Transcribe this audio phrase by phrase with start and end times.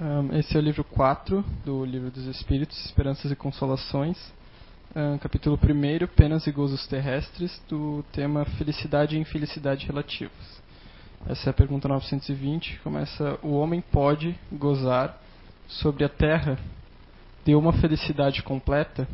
[0.00, 4.18] Um, esse é o livro 4 do Livro dos Espíritos, Esperanças e Consolações.
[4.94, 10.60] Um, capítulo 1, Penas e Gozos Terrestres, do tema Felicidade e Infelicidade Relativos.
[11.28, 12.80] Essa é a pergunta 920.
[12.80, 15.16] Começa: O homem pode gozar
[15.68, 16.58] sobre a terra
[17.44, 19.06] de uma felicidade completa?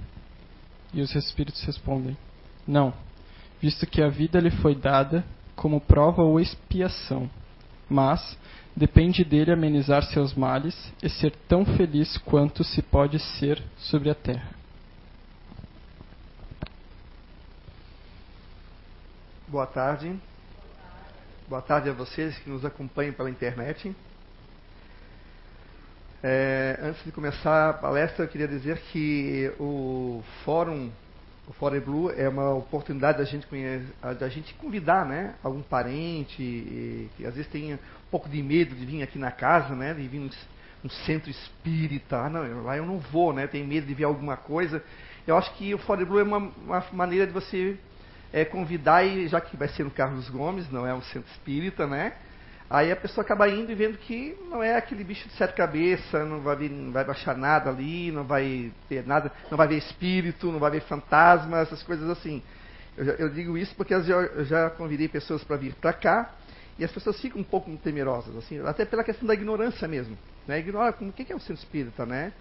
[0.94, 2.16] E os espíritos respondem:
[2.66, 2.94] Não,
[3.60, 5.22] visto que a vida lhe foi dada
[5.54, 7.28] como prova ou expiação.
[7.86, 8.38] Mas
[8.76, 14.14] depende dele amenizar seus males e ser tão feliz quanto se pode ser sobre a
[14.14, 14.50] terra.
[19.48, 20.14] Boa tarde.
[21.48, 23.94] Boa tarde a vocês que nos acompanham pela internet.
[26.22, 30.92] É, antes de começar a palestra, eu queria dizer que o Fórum
[31.50, 33.44] o Fore Blue é uma oportunidade da gente,
[34.20, 38.72] da gente convidar né, algum parente e, que às vezes tem um pouco de medo
[38.72, 42.18] de vir aqui na casa, né, de vir num, centro espírita.
[42.18, 44.80] Ah, não, lá eu não vou, né, tem medo de ver alguma coisa.
[45.26, 47.76] Eu acho que o Fore Blue é uma, uma maneira de você
[48.32, 51.84] é, convidar, e já que vai ser no Carlos Gomes, não é um centro espírita,
[51.84, 52.12] né?
[52.70, 56.28] Aí a pessoa acaba indo e vendo que não é aquele bicho de sete cabeças,
[56.28, 60.52] não vai, não vai baixar nada ali, não vai ter nada, não vai ver espírito,
[60.52, 62.40] não vai ver fantasma, essas coisas assim.
[62.96, 66.30] Eu, eu digo isso porque eu eu já convidei pessoas para vir para cá
[66.78, 70.16] e as pessoas ficam um pouco temerosas, assim, até pela questão da ignorância mesmo.
[70.46, 70.60] Né?
[70.60, 72.32] Ignora como o que é o centro espírita, né?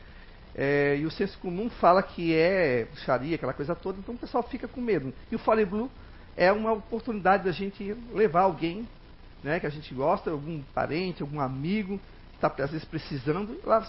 [0.56, 4.44] É, e o senso comum fala que é xaria, aquela coisa toda, então o pessoal
[4.44, 5.12] fica com medo.
[5.32, 5.90] E o Fale Blue
[6.38, 8.88] é uma oportunidade da gente levar alguém
[9.44, 12.00] né, que a gente gosta, algum parente, algum amigo,
[12.36, 13.86] está às vezes precisando, lá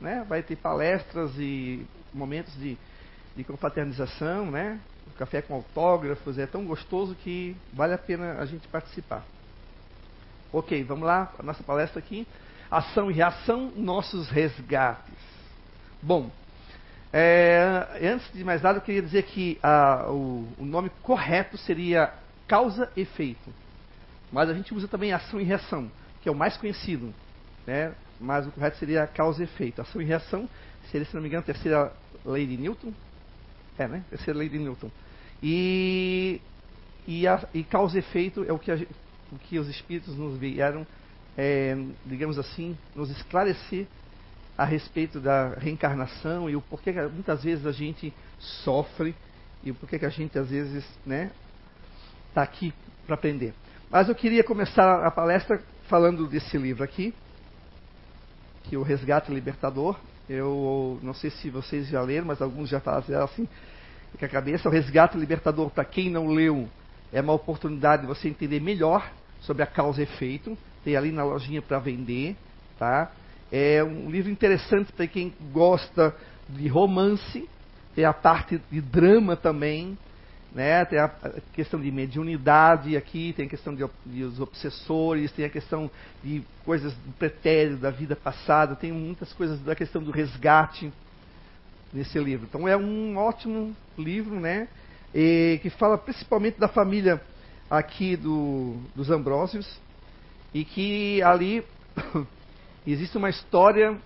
[0.00, 2.76] né, vai ter palestras e momentos de,
[3.36, 4.80] de confraternização, né,
[5.18, 9.24] café com autógrafos, é tão gostoso que vale a pena a gente participar.
[10.52, 12.26] Ok, vamos lá, a nossa palestra aqui.
[12.70, 15.14] Ação e reação, nossos resgates.
[16.02, 16.30] Bom,
[17.12, 22.12] é, antes de mais nada, eu queria dizer que a, o, o nome correto seria
[22.46, 23.52] causa efeito.
[24.34, 25.88] Mas a gente usa também ação e reação,
[26.20, 27.14] que é o mais conhecido.
[27.64, 27.94] Né?
[28.20, 29.80] Mas o correto seria causa e efeito.
[29.80, 30.48] Ação e reação
[30.90, 31.92] seria, se não me engano, a terceira
[32.26, 32.92] lei de Newton.
[33.78, 34.02] É, né?
[34.10, 34.90] Terceira lei de Newton.
[35.40, 36.40] E,
[37.06, 38.74] e, a, e causa e efeito é o que, a,
[39.30, 40.84] o que os espíritos nos vieram,
[41.38, 43.86] é, digamos assim, nos esclarecer
[44.58, 49.14] a respeito da reencarnação e o porquê que muitas vezes a gente sofre
[49.62, 51.30] e o porquê que a gente às vezes né,
[52.34, 52.74] tá aqui
[53.06, 53.54] para aprender.
[53.90, 57.14] Mas eu queria começar a palestra falando desse livro aqui,
[58.64, 59.96] que é o Resgate Libertador.
[60.28, 63.48] Eu não sei se vocês já leram, mas alguns já fazem assim
[64.18, 64.68] com a cabeça.
[64.68, 66.68] O Resgate Libertador, para quem não leu,
[67.12, 69.08] é uma oportunidade de você entender melhor
[69.40, 70.56] sobre a causa e efeito.
[70.82, 72.36] Tem ali na lojinha para vender,
[72.78, 73.10] tá?
[73.52, 76.14] É um livro interessante para quem gosta
[76.48, 77.48] de romance,
[77.94, 79.96] tem a parte de drama também,
[80.54, 80.84] né?
[80.84, 81.10] Tem a
[81.52, 85.90] questão de mediunidade aqui, tem a questão de, de os obsessores, tem a questão
[86.22, 90.92] de coisas do pretérito, da vida passada, tem muitas coisas da questão do resgate
[91.92, 92.46] nesse livro.
[92.48, 94.68] Então é um ótimo livro, né?
[95.12, 97.20] E, que fala principalmente da família
[97.68, 99.80] aqui do, dos Ambrósios
[100.52, 101.64] e que ali
[102.86, 103.96] existe uma história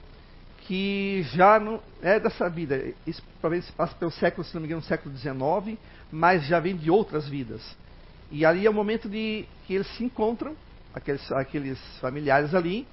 [0.69, 2.93] que já não é dessa vida.
[3.07, 5.79] Isso provavelmente passa pelo século, se não me engano, século XIX,
[6.11, 7.77] mas já vem de outras vidas.
[8.31, 10.55] E ali é o momento de que eles se encontram,
[10.95, 12.87] aqueles, aqueles familiares ali,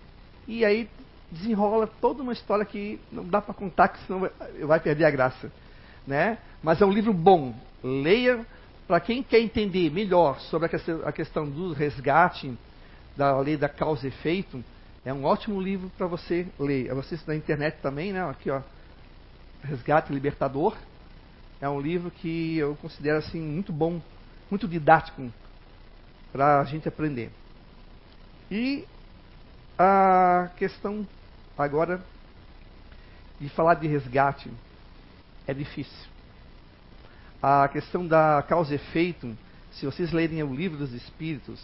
[0.48, 0.90] e aí
[1.32, 4.30] desenrola toda uma história que não dá para contar, que senão
[4.62, 5.52] vai, perder a graça.
[6.06, 6.38] Né?
[6.62, 7.54] Mas é um livro bom.
[7.84, 8.46] Leia
[8.88, 10.70] para quem quer entender melhor sobre
[11.04, 12.54] a questão, do resgate,
[13.18, 14.64] da lei da causa e efeito.
[15.04, 16.88] É um ótimo livro para você ler.
[16.88, 18.28] É você na internet também, né?
[18.30, 18.62] Aqui, ó.
[19.64, 20.76] Resgate Libertador.
[21.62, 24.02] É um livro que eu considero assim muito bom,
[24.50, 25.32] muito didático
[26.32, 27.32] para a gente aprender.
[28.52, 28.86] E
[29.78, 31.08] a questão
[31.58, 32.02] agora
[33.40, 34.52] de falar de resgate
[35.48, 36.08] é difícil.
[37.42, 39.36] A questão da causa e efeito,
[39.72, 41.62] se vocês lerem o livro dos Espíritos,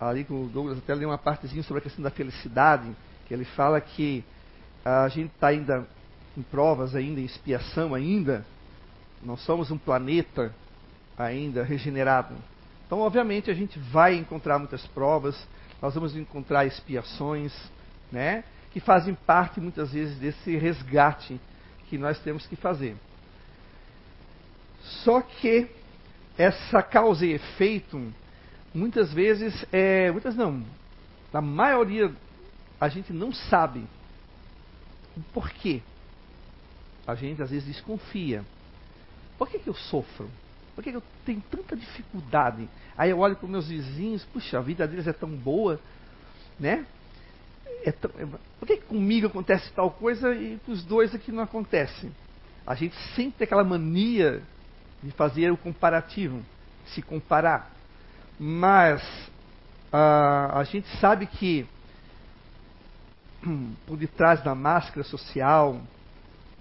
[0.00, 2.90] ali com o Douglas até leu uma partezinha sobre a questão da felicidade,
[3.26, 4.24] que ele fala que
[4.84, 5.86] a gente está ainda
[6.36, 8.44] em provas ainda, em expiação ainda,
[9.24, 10.54] nós somos um planeta
[11.16, 12.34] ainda regenerado.
[12.86, 15.46] Então, obviamente, a gente vai encontrar muitas provas,
[15.80, 17.52] nós vamos encontrar expiações,
[18.10, 18.44] né?
[18.72, 21.40] Que fazem parte, muitas vezes, desse resgate
[21.88, 22.96] que nós temos que fazer.
[25.04, 25.68] Só que
[26.36, 28.12] essa causa e efeito,
[28.74, 30.64] muitas vezes, é, muitas não,
[31.32, 32.12] na maioria,
[32.80, 33.86] a gente não sabe
[35.32, 35.82] Por quê?
[37.06, 38.44] A gente às vezes desconfia.
[39.42, 40.30] Por que, que eu sofro?
[40.72, 42.68] Por que, que eu tenho tanta dificuldade?
[42.96, 45.80] Aí eu olho para os meus vizinhos, puxa, a vida deles é tão boa,
[46.60, 46.86] né?
[47.84, 48.24] É tão, é,
[48.60, 52.08] por que, que comigo acontece tal coisa e com os dois aqui não acontece?
[52.64, 54.44] A gente sempre tem aquela mania
[55.02, 56.40] de fazer o comparativo,
[56.94, 57.68] se comparar.
[58.38, 59.02] Mas
[59.92, 61.66] uh, a gente sabe que
[63.88, 65.82] por detrás da máscara social,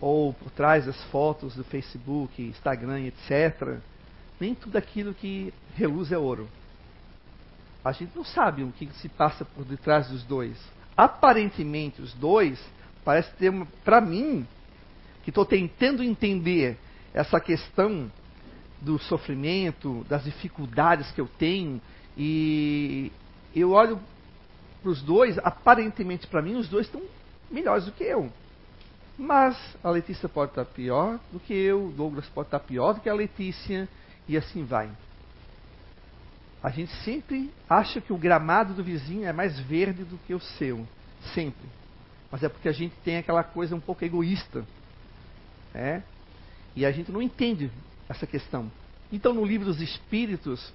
[0.01, 3.77] ou por trás das fotos do Facebook, Instagram, etc.,
[4.39, 6.49] nem tudo aquilo que reluz é ouro.
[7.85, 10.57] A gente não sabe o que se passa por detrás dos dois.
[10.97, 12.59] Aparentemente, os dois
[13.05, 13.53] parece ter,
[13.83, 14.45] para mim,
[15.23, 16.77] que estou tentando entender
[17.13, 18.11] essa questão
[18.79, 21.79] do sofrimento, das dificuldades que eu tenho,
[22.17, 23.11] e
[23.55, 23.99] eu olho
[24.81, 27.01] para os dois, aparentemente para mim, os dois estão
[27.51, 28.31] melhores do que eu.
[29.21, 33.01] Mas a Letícia pode estar pior do que eu, o Douglas pode estar pior do
[33.01, 33.87] que a Letícia,
[34.27, 34.89] e assim vai.
[36.63, 40.39] A gente sempre acha que o gramado do vizinho é mais verde do que o
[40.39, 40.87] seu.
[41.35, 41.69] Sempre.
[42.31, 44.65] Mas é porque a gente tem aquela coisa um pouco egoísta.
[45.71, 46.01] Né?
[46.75, 47.69] E a gente não entende
[48.09, 48.71] essa questão.
[49.13, 50.73] Então, no livro dos Espíritos,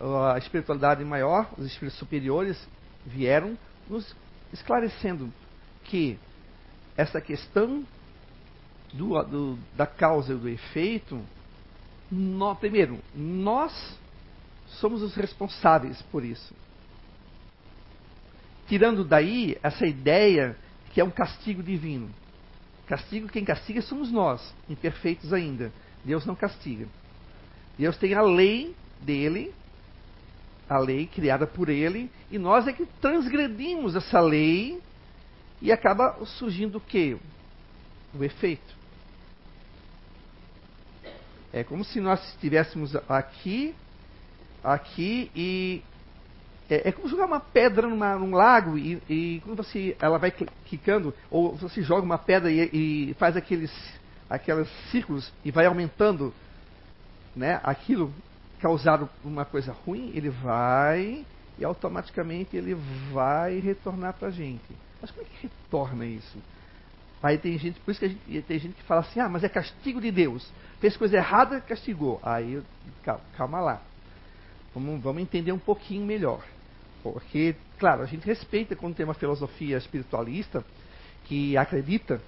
[0.00, 2.56] a espiritualidade maior, os espíritos superiores,
[3.04, 3.54] vieram
[3.86, 4.16] nos
[4.50, 5.30] esclarecendo
[5.84, 6.18] que
[6.96, 7.84] essa questão
[8.92, 11.20] do, do, da causa e do efeito,
[12.10, 13.72] no, primeiro, nós
[14.66, 16.54] somos os responsáveis por isso.
[18.68, 20.56] Tirando daí essa ideia
[20.92, 22.10] que é um castigo divino.
[22.86, 25.72] Castigo, quem castiga somos nós, imperfeitos ainda.
[26.04, 26.86] Deus não castiga.
[27.78, 29.54] Deus tem a lei dele,
[30.68, 34.80] a lei criada por ele, e nós é que transgredimos essa lei
[35.62, 37.16] e acaba surgindo o quê?
[38.12, 38.74] O efeito.
[41.52, 43.74] É como se nós estivéssemos aqui,
[44.64, 45.82] aqui e
[46.68, 50.32] é, é como jogar uma pedra numa, num lago e, e, quando você ela vai
[50.64, 53.70] quicando ou você joga uma pedra e, e faz aqueles
[54.28, 56.34] aqueles círculos e vai aumentando,
[57.36, 57.60] né?
[57.62, 58.12] Aquilo
[58.60, 61.24] causado uma coisa ruim, ele vai
[61.58, 62.74] e automaticamente ele
[63.12, 64.74] vai retornar para a gente.
[65.02, 66.38] Mas como é que retorna isso?
[67.22, 69.48] Aí tem gente, por isso que gente, tem gente que fala assim, ah, mas é
[69.48, 70.48] castigo de Deus.
[70.80, 72.20] Fez coisa errada, castigou.
[72.22, 72.62] Aí,
[73.02, 73.82] calma, calma lá.
[74.74, 76.42] Vamos, vamos entender um pouquinho melhor.
[77.02, 80.64] Porque, claro, a gente respeita quando tem uma filosofia espiritualista
[81.24, 82.20] que acredita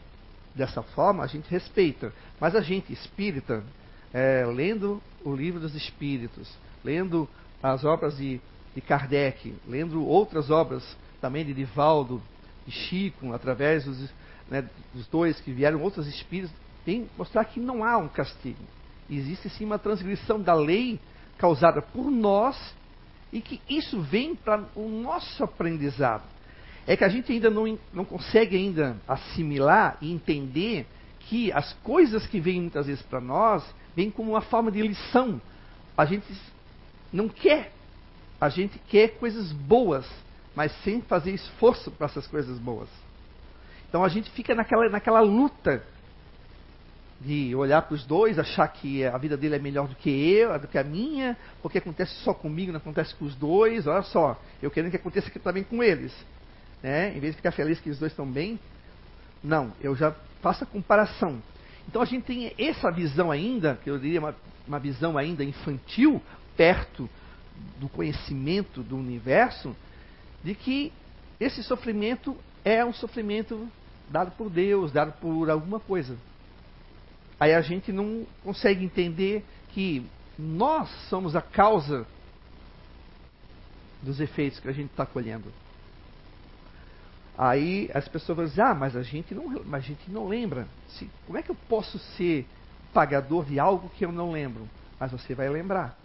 [0.54, 2.12] dessa forma, a gente respeita.
[2.40, 3.64] Mas a gente espírita,
[4.12, 6.52] é, lendo o livro dos espíritos,
[6.84, 7.28] lendo
[7.62, 8.40] as obras de,
[8.74, 10.84] de Kardec, lendo outras obras
[11.20, 12.22] também de Divaldo,
[12.66, 14.10] de Chico, através dos,
[14.48, 18.62] né, dos dois que vieram, outros espíritos, tem mostrar que não há um castigo.
[19.08, 20.98] Existe sim uma transgressão da lei
[21.38, 22.74] causada por nós
[23.32, 26.24] e que isso vem para o nosso aprendizado.
[26.86, 30.86] É que a gente ainda não, não consegue ainda assimilar e entender
[31.20, 33.64] que as coisas que vêm muitas vezes para nós
[33.96, 35.40] vêm como uma forma de lição.
[35.96, 36.26] A gente
[37.12, 37.72] não quer,
[38.40, 40.06] a gente quer coisas boas,
[40.54, 42.88] mas sem fazer esforço para essas coisas boas.
[43.88, 45.82] Então a gente fica naquela, naquela luta
[47.20, 50.58] de olhar para os dois, achar que a vida dele é melhor do que eu,
[50.58, 53.86] do que a minha, porque acontece só comigo, não acontece com os dois.
[53.86, 56.14] Olha só, eu quero que aconteça também com eles.
[56.82, 57.16] Né?
[57.16, 58.58] Em vez de ficar feliz que os dois estão bem,
[59.42, 61.40] não, eu já faço a comparação.
[61.88, 64.34] Então a gente tem essa visão ainda, que eu diria uma,
[64.66, 66.20] uma visão ainda infantil,
[66.56, 67.08] perto
[67.78, 69.74] do conhecimento do universo,
[70.44, 70.92] de que
[71.40, 73.66] esse sofrimento é um sofrimento
[74.08, 76.16] dado por Deus, dado por alguma coisa.
[77.40, 80.06] Aí a gente não consegue entender que
[80.38, 82.06] nós somos a causa
[84.02, 85.50] dos efeitos que a gente está colhendo.
[87.36, 90.68] Aí as pessoas vão dizer, ah, mas a gente não, a gente não lembra.
[90.88, 92.46] Se, como é que eu posso ser
[92.92, 94.68] pagador de algo que eu não lembro?
[95.00, 95.98] Mas você vai lembrar.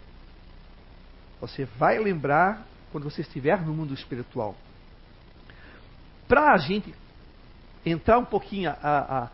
[1.40, 4.54] Você vai lembrar quando você estiver no mundo espiritual.
[6.28, 6.94] Para a gente
[7.84, 9.30] entrar um pouquinho a, a,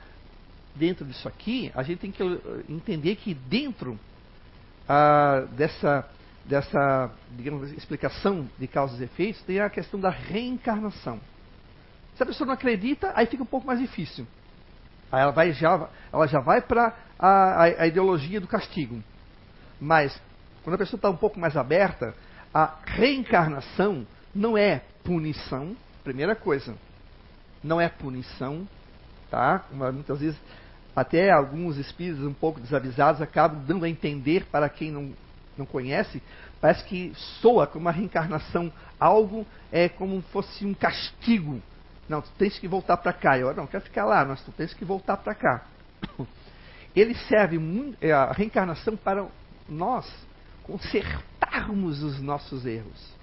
[0.74, 2.22] dentro disso aqui, a gente tem que
[2.68, 3.98] entender que dentro
[4.88, 6.08] ah, dessa,
[6.44, 11.20] dessa digamos, explicação de causas e efeitos tem a questão da reencarnação.
[12.14, 14.26] Se a pessoa não acredita, aí fica um pouco mais difícil.
[15.12, 19.02] Aí ela, vai, já, ela já vai para a, a, a ideologia do castigo.
[19.80, 20.18] Mas,
[20.64, 22.14] quando a pessoa está um pouco mais aberta,
[22.52, 26.74] a reencarnação não é punição, primeira coisa.
[27.62, 28.66] Não é punição,
[29.30, 29.64] tá?
[29.72, 30.38] Muitas vezes
[30.94, 35.12] até alguns espíritos um pouco desavisados acabam dando a entender para quem não,
[35.56, 36.22] não conhece,
[36.60, 41.60] parece que soa como uma reencarnação, algo é como fosse um castigo.
[42.08, 43.36] Não, tu tens que voltar para cá.
[43.36, 45.66] Eu não quero ficar lá, mas tu tens que voltar para cá.
[46.94, 47.58] Ele serve
[48.00, 49.26] é, a reencarnação para
[49.68, 50.10] nós
[51.56, 53.16] consertarmos os nossos erros.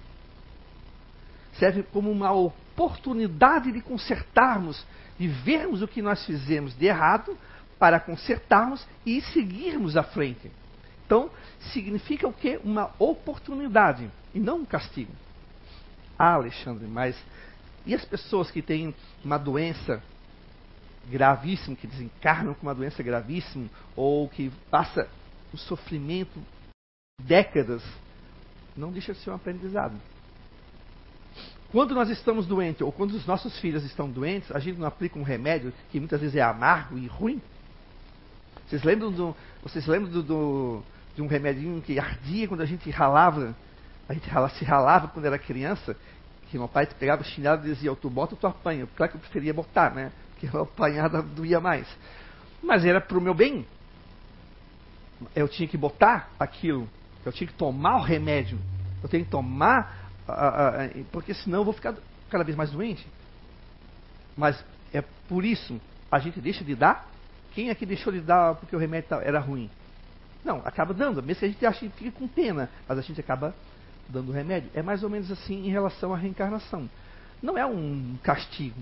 [1.60, 4.84] Serve como uma oportunidade de consertarmos,
[5.20, 7.38] de vermos o que nós fizemos de errado
[7.78, 10.52] para consertarmos e seguirmos à frente.
[11.06, 11.30] Então,
[11.72, 12.60] significa o quê?
[12.64, 15.12] Uma oportunidade e não um castigo.
[16.18, 17.16] Ah, Alexandre, mas
[17.86, 20.02] e as pessoas que têm uma doença
[21.10, 25.08] gravíssima, que desencarnam com uma doença gravíssima, ou que passa
[25.52, 26.42] o sofrimento
[27.22, 27.84] décadas,
[28.76, 29.96] não deixa de ser um aprendizado.
[31.72, 35.18] Quando nós estamos doentes, ou quando os nossos filhos estão doentes, a gente não aplica
[35.18, 37.42] um remédio que muitas vezes é amargo e ruim,
[38.68, 40.84] vocês lembram, do, vocês lembram do, do,
[41.16, 43.56] de um remedinho que ardia quando a gente ralava?
[44.08, 44.28] A gente
[44.58, 45.96] se ralava quando era criança,
[46.50, 48.88] que meu pai pegava o chinelo e dizia, tu bota ou tu apanha.
[48.96, 50.12] Claro que eu preferia botar, né?
[50.32, 51.88] Porque eu apanhada doía mais.
[52.62, 53.66] Mas era para o meu bem.
[55.36, 56.88] Eu tinha que botar aquilo.
[57.26, 58.60] Eu tinha que tomar o remédio.
[59.02, 60.10] Eu tenho que tomar,
[61.12, 61.96] porque senão eu vou ficar
[62.30, 63.06] cada vez mais doente.
[64.36, 64.64] Mas
[64.94, 65.80] é por isso
[66.12, 67.08] a gente deixa de dar
[67.54, 69.70] quem é que deixou de dar porque o remédio era ruim?
[70.44, 73.20] Não, acaba dando, mesmo que a gente ache que fique com pena, mas a gente
[73.20, 73.56] acaba
[74.10, 74.70] dando o remédio.
[74.74, 76.90] É mais ou menos assim em relação à reencarnação.
[77.42, 78.80] Não é um castigo,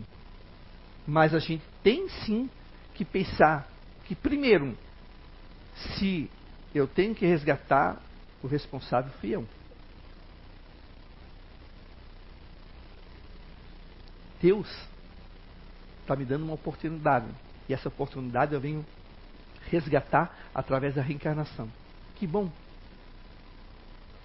[1.05, 2.49] mas a gente tem sim
[2.93, 3.67] que pensar
[4.05, 4.77] que, primeiro,
[5.75, 6.29] se
[6.73, 8.01] eu tenho que resgatar,
[8.43, 9.47] o responsável fui eu.
[14.41, 14.67] Deus
[16.01, 17.27] está me dando uma oportunidade.
[17.69, 18.85] E essa oportunidade eu venho
[19.69, 21.69] resgatar através da reencarnação.
[22.15, 22.51] Que bom.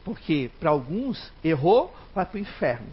[0.04, 2.88] Porque para alguns, errou, vai para o inferno.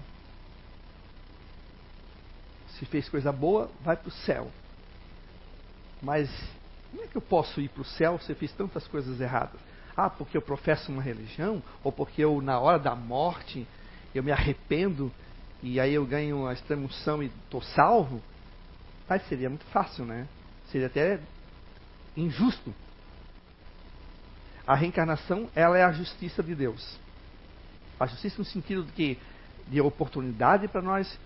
[2.77, 4.51] Se fez coisa boa, vai para o céu.
[6.01, 6.29] Mas
[6.91, 9.59] como é que eu posso ir para o céu se eu fiz tantas coisas erradas?
[9.95, 11.61] Ah, porque eu professo uma religião?
[11.83, 13.67] Ou porque eu, na hora da morte,
[14.13, 15.11] eu me arrependo
[15.61, 18.21] e aí eu ganho a extremoção e estou salvo?
[19.07, 20.27] Mas seria muito fácil, né?
[20.73, 21.19] seria até
[22.17, 22.73] injusto.
[24.65, 26.97] A reencarnação, ela é a justiça de Deus.
[27.99, 29.19] A justiça no sentido de que
[29.67, 31.19] de oportunidade para nós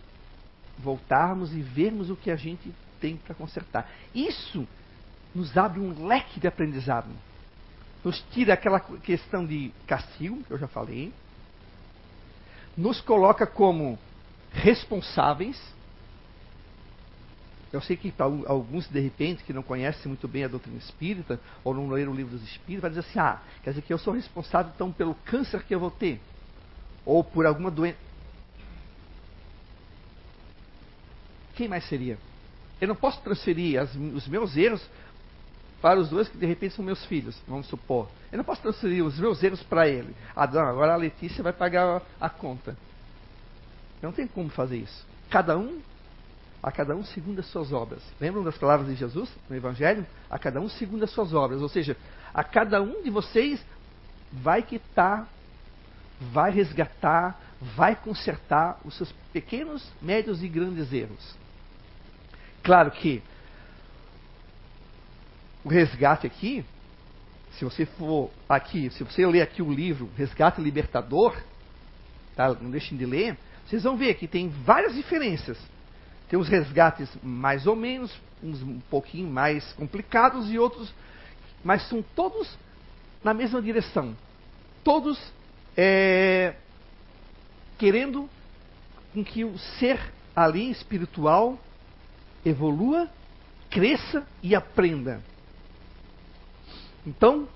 [0.77, 3.89] voltarmos e vermos o que a gente tem para consertar.
[4.13, 4.67] Isso
[5.33, 7.09] nos abre um leque de aprendizado.
[8.03, 11.13] Nos tira aquela questão de castigo, que eu já falei.
[12.75, 13.97] Nos coloca como
[14.51, 15.59] responsáveis
[17.71, 18.13] eu sei que
[18.47, 22.15] alguns, de repente, que não conhecem muito bem a doutrina espírita, ou não leram o
[22.15, 25.13] livro dos espíritos, vai dizer assim: ah, quer dizer que eu sou responsável então pelo
[25.13, 26.19] câncer que eu vou ter,
[27.05, 27.97] ou por alguma doença.
[31.55, 32.17] Quem mais seria?
[32.79, 34.87] Eu não posso transferir as, os meus erros
[35.81, 38.09] para os dois que de repente são meus filhos, vamos supor.
[38.31, 40.15] Eu não posso transferir os meus erros para ele.
[40.35, 42.75] Ah, não, agora a Letícia vai pagar a conta.
[44.01, 45.05] Eu não tenho como fazer isso.
[45.29, 45.79] Cada um
[46.61, 48.01] a cada um segundo as suas obras.
[48.19, 50.05] Lembram das palavras de Jesus no Evangelho?
[50.29, 51.61] A cada um segundo as suas obras.
[51.61, 51.95] Ou seja,
[52.33, 53.63] a cada um de vocês
[54.31, 55.27] vai quitar,
[56.33, 57.39] vai resgatar,
[57.75, 61.35] vai consertar os seus pequenos, médios e grandes erros.
[62.63, 63.21] Claro que
[65.67, 66.65] o resgate aqui,
[67.51, 71.35] se você for aqui, se você ler aqui o livro Resgate Libertador,
[72.35, 72.53] tá?
[72.53, 75.57] não deixem de ler, vocês vão ver que tem várias diferenças
[76.29, 80.93] tem os resgates mais ou menos, uns um pouquinho mais complicados e outros,
[81.63, 82.57] mas são todos
[83.23, 84.15] na mesma direção.
[84.83, 85.17] Todos
[85.75, 86.55] é,
[87.77, 88.29] querendo
[89.13, 89.99] com que o ser
[90.35, 91.57] ali espiritual
[92.45, 93.09] evolua,
[93.69, 95.21] cresça e aprenda.
[97.07, 97.47] Então,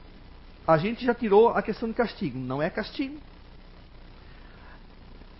[0.65, 2.39] a gente já tirou a questão do castigo.
[2.39, 3.19] Não é castigo.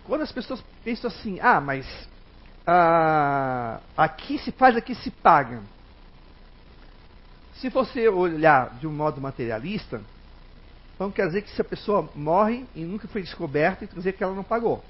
[0.03, 1.87] Quando as pessoas pensam assim, ah, mas
[2.67, 5.61] ah, aqui se faz, aqui se paga.
[7.55, 10.01] Se você olhar de um modo materialista,
[10.95, 14.23] então quer dizer que se a pessoa morre e nunca foi descoberta, quer dizer que
[14.23, 14.83] ela não pagou.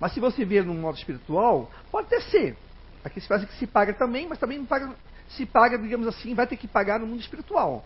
[0.00, 2.56] Mas se você ver num modo espiritual, pode até ser.
[3.04, 4.90] Aqui se faz que se paga também, mas também não paga,
[5.28, 7.84] se paga, digamos assim, vai ter que pagar no mundo espiritual.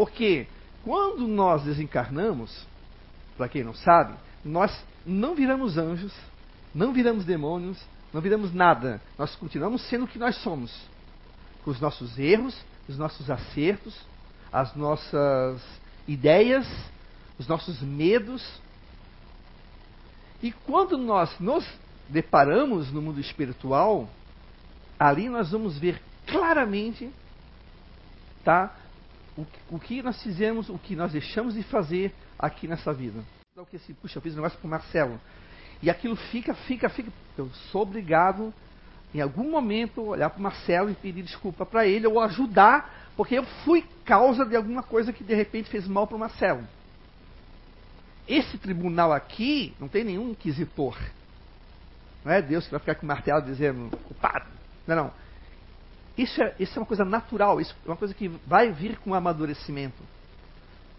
[0.00, 0.46] Porque
[0.82, 2.66] quando nós desencarnamos,
[3.36, 6.10] para quem não sabe, nós não viramos anjos,
[6.74, 7.78] não viramos demônios,
[8.10, 8.98] não viramos nada.
[9.18, 10.74] Nós continuamos sendo o que nós somos.
[11.62, 13.94] com os nossos erros, os nossos acertos,
[14.50, 15.62] as nossas
[16.08, 16.66] ideias,
[17.38, 18.42] os nossos medos.
[20.42, 21.70] E quando nós nos
[22.08, 24.08] deparamos no mundo espiritual,
[24.98, 27.10] ali nós vamos ver claramente
[28.42, 28.74] tá,
[29.40, 33.22] o, o que nós fizemos, o que nós deixamos de fazer aqui nessa vida.
[33.56, 35.20] O que assim, puxa, eu fiz um negócio para o Marcelo.
[35.82, 37.10] E aquilo fica, fica, fica.
[37.36, 38.52] Eu sou obrigado,
[39.14, 43.38] em algum momento, olhar para o Marcelo e pedir desculpa para ele, ou ajudar, porque
[43.38, 46.66] eu fui causa de alguma coisa que de repente fez mal para o Marcelo.
[48.28, 50.96] Esse tribunal aqui não tem nenhum inquisitor.
[52.24, 54.46] Não é Deus que vai ficar com o martelo dizendo, culpado.
[54.86, 55.12] Não, não.
[56.16, 59.10] Isso é, isso é uma coisa natural, isso é uma coisa que vai vir com
[59.10, 60.02] o amadurecimento.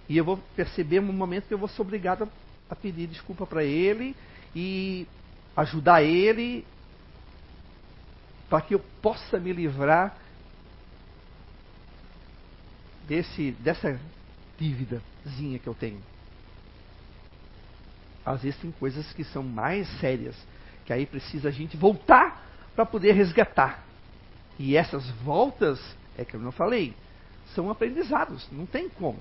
[0.10, 2.28] E eu vou perceber um momento que eu vou ser obrigado a,
[2.70, 4.16] a pedir desculpa para ele
[4.56, 5.08] e
[5.56, 6.66] ajudar ele
[8.50, 10.18] para que eu possa me livrar
[13.08, 14.00] desse, dessa
[14.58, 16.02] dívidazinha que eu tenho.
[18.26, 20.36] Às vezes tem coisas que são mais sérias,
[20.86, 23.84] que aí precisa a gente voltar para poder resgatar.
[24.64, 25.82] E essas voltas,
[26.16, 26.94] é que eu não falei,
[27.56, 29.18] são aprendizados, não tem como.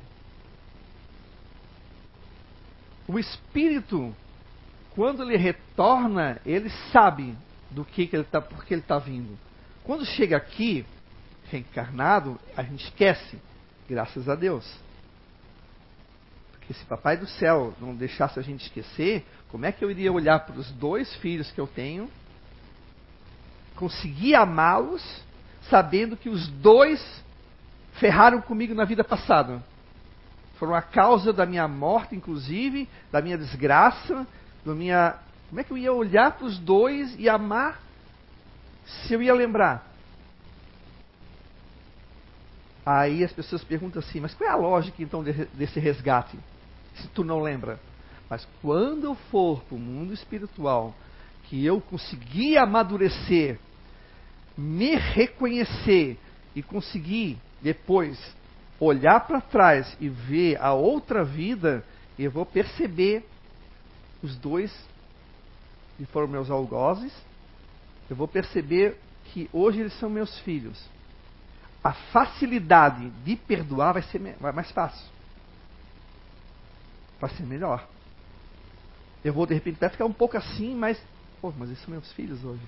[3.09, 4.14] O espírito,
[4.94, 7.35] quando ele retorna, ele sabe
[7.70, 9.38] do que, que ele está, por que ele está vindo.
[9.82, 10.85] Quando chega aqui,
[11.50, 13.38] reencarnado, a gente esquece,
[13.88, 14.70] graças a Deus.
[16.50, 20.12] Porque se Papai do Céu não deixasse a gente esquecer, como é que eu iria
[20.12, 22.11] olhar para os dois filhos que eu tenho
[23.80, 25.02] conseguir amá-los,
[25.70, 27.00] sabendo que os dois
[27.94, 29.62] ferraram comigo na vida passada.
[30.58, 34.26] Foram a causa da minha morte, inclusive, da minha desgraça,
[34.64, 35.14] da minha.
[35.48, 37.80] Como é que eu ia olhar para os dois e amar
[38.84, 39.86] se eu ia lembrar?
[42.84, 46.38] Aí as pessoas perguntam assim, mas qual é a lógica então desse resgate?
[46.96, 47.78] Se tu não lembra.
[48.28, 50.94] Mas quando eu for para o mundo espiritual,
[51.44, 53.59] que eu conseguir amadurecer
[54.61, 56.18] me reconhecer
[56.55, 58.18] e conseguir depois
[58.79, 61.85] olhar para trás e ver a outra vida,
[62.18, 63.25] eu vou perceber
[64.23, 64.70] os dois
[65.96, 67.12] que foram meus algozes,
[68.09, 70.83] eu vou perceber que hoje eles são meus filhos.
[71.83, 75.07] A facilidade de perdoar vai ser vai mais fácil.
[77.18, 77.87] Vai ser melhor.
[79.25, 81.01] Eu vou de repente até ficar um pouco assim, mas,
[81.40, 82.62] pô, mas eles são meus filhos hoje.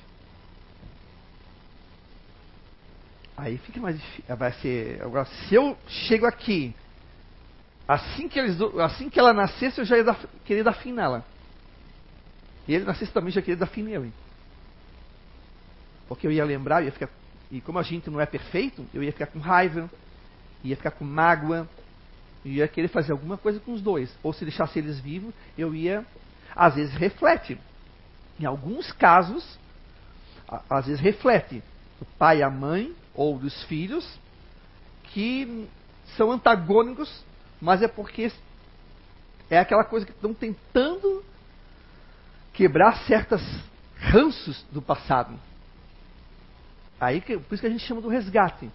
[3.36, 4.36] Aí fica mais difícil.
[4.36, 5.02] Vai ser.
[5.02, 6.74] Agora, se eu chego aqui,
[7.88, 11.24] assim que, eles, assim que ela nascesse, eu já ia dar, querer dar fim nela.
[12.66, 14.12] E ele nascesse também, já queria dar fim nele.
[16.08, 17.08] Porque eu ia lembrar, eu ia ficar.
[17.50, 19.90] E como a gente não é perfeito, eu ia ficar com raiva,
[20.62, 21.68] ia ficar com mágoa,
[22.44, 24.14] ia querer fazer alguma coisa com os dois.
[24.22, 26.04] Ou se deixasse eles vivos, eu ia.
[26.54, 27.58] Às vezes reflete.
[28.38, 29.58] Em alguns casos,
[30.68, 31.62] às vezes reflete.
[32.00, 34.08] O pai e a mãe ou dos filhos
[35.12, 35.68] que
[36.16, 37.24] são antagônicos,
[37.60, 38.32] mas é porque
[39.50, 41.22] é aquela coisa que estão tentando
[42.52, 43.42] quebrar certas
[43.98, 45.38] ranços do passado.
[47.00, 48.70] Aí por isso que a gente chama do resgate.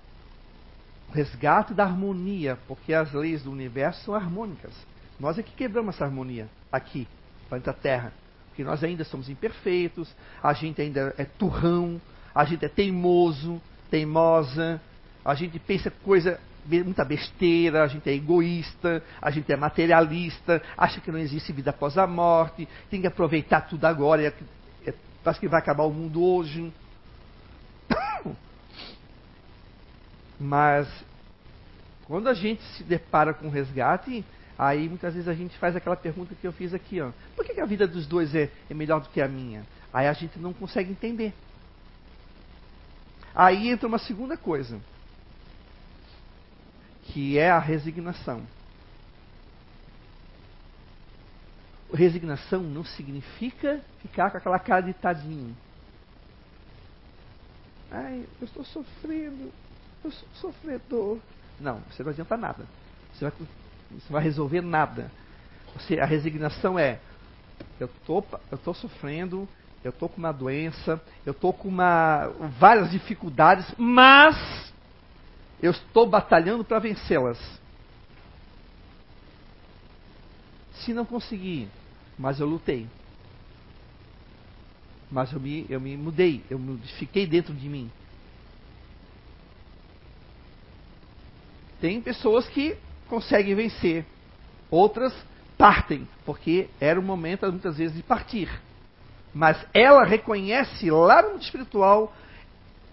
[1.10, 4.74] O resgate da harmonia, porque as leis do universo são harmônicas.
[5.20, 7.08] Nós é que quebramos essa harmonia aqui,
[7.50, 8.14] planeta Terra.
[8.50, 12.02] Porque nós ainda somos imperfeitos, a gente ainda é turrão,
[12.34, 14.82] a gente é teimoso, teimosa,
[15.24, 21.00] a gente pensa coisa, muita besteira, a gente é egoísta, a gente é materialista, acha
[21.02, 24.34] que não existe vida após a morte, tem que aproveitar tudo agora, é,
[24.86, 26.72] é, parece que vai acabar o mundo hoje.
[30.40, 30.88] Mas
[32.06, 34.24] quando a gente se depara com o resgate,
[34.58, 37.12] aí muitas vezes a gente faz aquela pergunta que eu fiz aqui, ó.
[37.36, 39.66] Por que, que a vida dos dois é, é melhor do que a minha?
[39.94, 41.34] Aí a gente não consegue entender.
[43.40, 44.82] Aí entra uma segunda coisa,
[47.04, 48.42] que é a resignação.
[51.94, 55.56] Resignação não significa ficar com aquela cara de tadinho.
[57.92, 59.54] Ai, eu estou sofrendo,
[60.04, 61.20] eu sou sofredor.
[61.60, 62.66] Não, você não adianta nada.
[63.14, 63.48] Você, vai,
[63.92, 65.12] você vai resolver nada.
[65.76, 67.00] Você, a resignação é:
[67.80, 69.48] eu tô, estou sofrendo,
[69.84, 72.28] eu estou com uma doença, eu estou com uma,
[72.60, 74.74] várias dificuldades, mas
[75.62, 77.40] eu estou batalhando para vencê-las.
[80.74, 81.70] Se não conseguir,
[82.18, 82.88] mas eu lutei.
[85.10, 87.90] Mas eu me, eu me mudei, eu modifiquei dentro de mim.
[91.80, 94.06] Tem pessoas que conseguem vencer,
[94.70, 95.14] outras
[95.58, 98.50] partem, porque era o momento muitas vezes de partir.
[99.34, 102.14] Mas ela reconhece lá no mundo espiritual,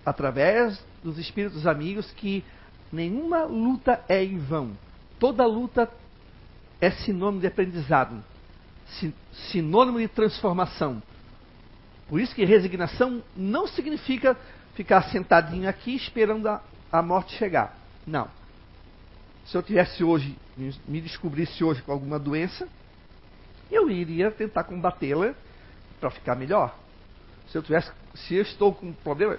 [0.04, 2.44] através dos espíritos amigos, que
[2.92, 4.72] nenhuma luta é em vão.
[5.18, 5.90] Toda luta
[6.80, 8.22] é sinônimo de aprendizado,
[9.50, 11.02] sinônimo de transformação.
[12.08, 14.36] Por isso que resignação não significa
[14.74, 17.76] ficar sentadinho aqui esperando a, a morte chegar.
[18.06, 18.28] Não.
[19.46, 20.36] Se eu tivesse hoje,
[20.86, 22.68] me descobrisse hoje com alguma doença,
[23.70, 25.34] eu iria tentar combatê-la
[26.00, 26.74] para ficar melhor.
[27.48, 29.36] Se eu tivesse, se eu estou com problema,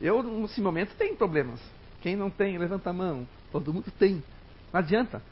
[0.00, 1.60] eu nesse momento tenho problemas.
[2.02, 3.26] Quem não tem, levanta a mão.
[3.50, 4.22] Todo mundo tem.
[4.72, 5.22] Não adianta.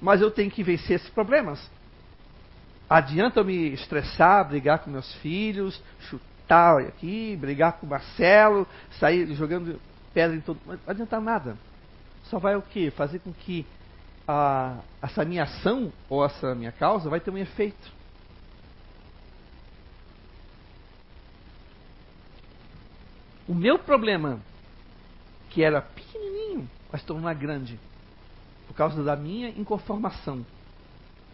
[0.00, 1.70] Mas eu tenho que vencer esses problemas.
[2.90, 8.66] Adianta eu me estressar, brigar com meus filhos, chutar aqui, brigar com o Marcelo,
[8.98, 9.80] sair jogando
[10.12, 10.58] pedra em todo.
[10.66, 11.56] Não adianta nada.
[12.24, 12.90] Só vai o quê?
[12.90, 13.64] Fazer com que
[14.26, 18.01] a, essa minha ação ou essa minha causa vai ter um efeito.
[23.46, 24.40] O meu problema,
[25.50, 27.78] que era pequenininho, vai se tornar grande
[28.66, 30.46] por causa da minha inconformação,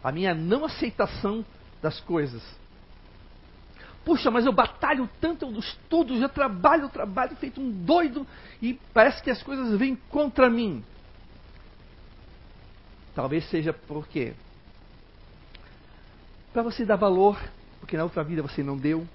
[0.03, 1.45] a minha não aceitação
[1.83, 2.43] das coisas.
[4.05, 8.27] Puxa, mas eu batalho tanto, eu estudo, já trabalho, trabalho feito um doido
[8.61, 10.83] e parece que as coisas vêm contra mim.
[13.15, 14.33] Talvez seja porque
[16.53, 17.39] para você dar valor,
[17.81, 19.07] porque na outra vida você não deu,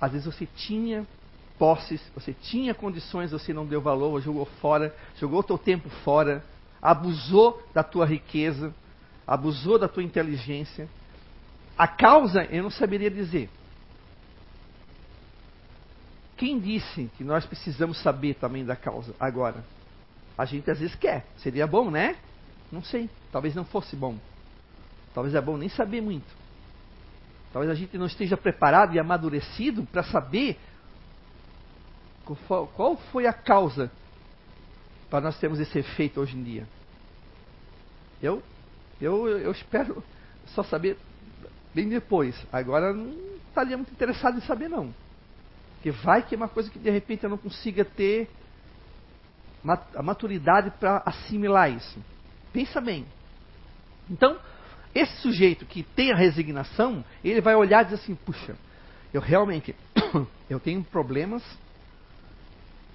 [0.00, 1.06] às vezes você tinha
[1.58, 6.42] posses, você tinha condições, você não deu valor, jogou fora, jogou o teu tempo fora,
[6.80, 8.72] abusou da tua riqueza,
[9.26, 10.88] abusou da tua inteligência.
[11.76, 13.50] A causa eu não saberia dizer.
[16.36, 19.64] Quem disse que nós precisamos saber também da causa agora?
[20.36, 21.26] A gente às vezes quer.
[21.38, 22.16] Seria bom, né?
[22.70, 23.10] Não sei.
[23.32, 24.16] Talvez não fosse bom.
[25.12, 26.38] Talvez é bom nem saber muito.
[27.52, 30.56] Talvez a gente não esteja preparado e amadurecido para saber
[32.36, 33.90] qual foi a causa
[35.10, 36.66] para nós termos esse efeito hoje em dia?
[38.22, 38.42] Eu,
[39.00, 40.02] eu, eu espero
[40.46, 40.96] só saber
[41.74, 42.34] bem depois.
[42.52, 43.14] Agora não
[43.48, 44.92] estaria muito interessado em saber não.
[45.74, 48.28] Porque vai que é uma coisa que de repente eu não consiga ter
[49.94, 52.02] a maturidade para assimilar isso.
[52.52, 53.06] Pensa bem.
[54.10, 54.38] Então,
[54.94, 58.56] esse sujeito que tem a resignação, ele vai olhar e dizer assim, puxa,
[59.12, 59.74] eu realmente
[60.48, 61.42] eu tenho problemas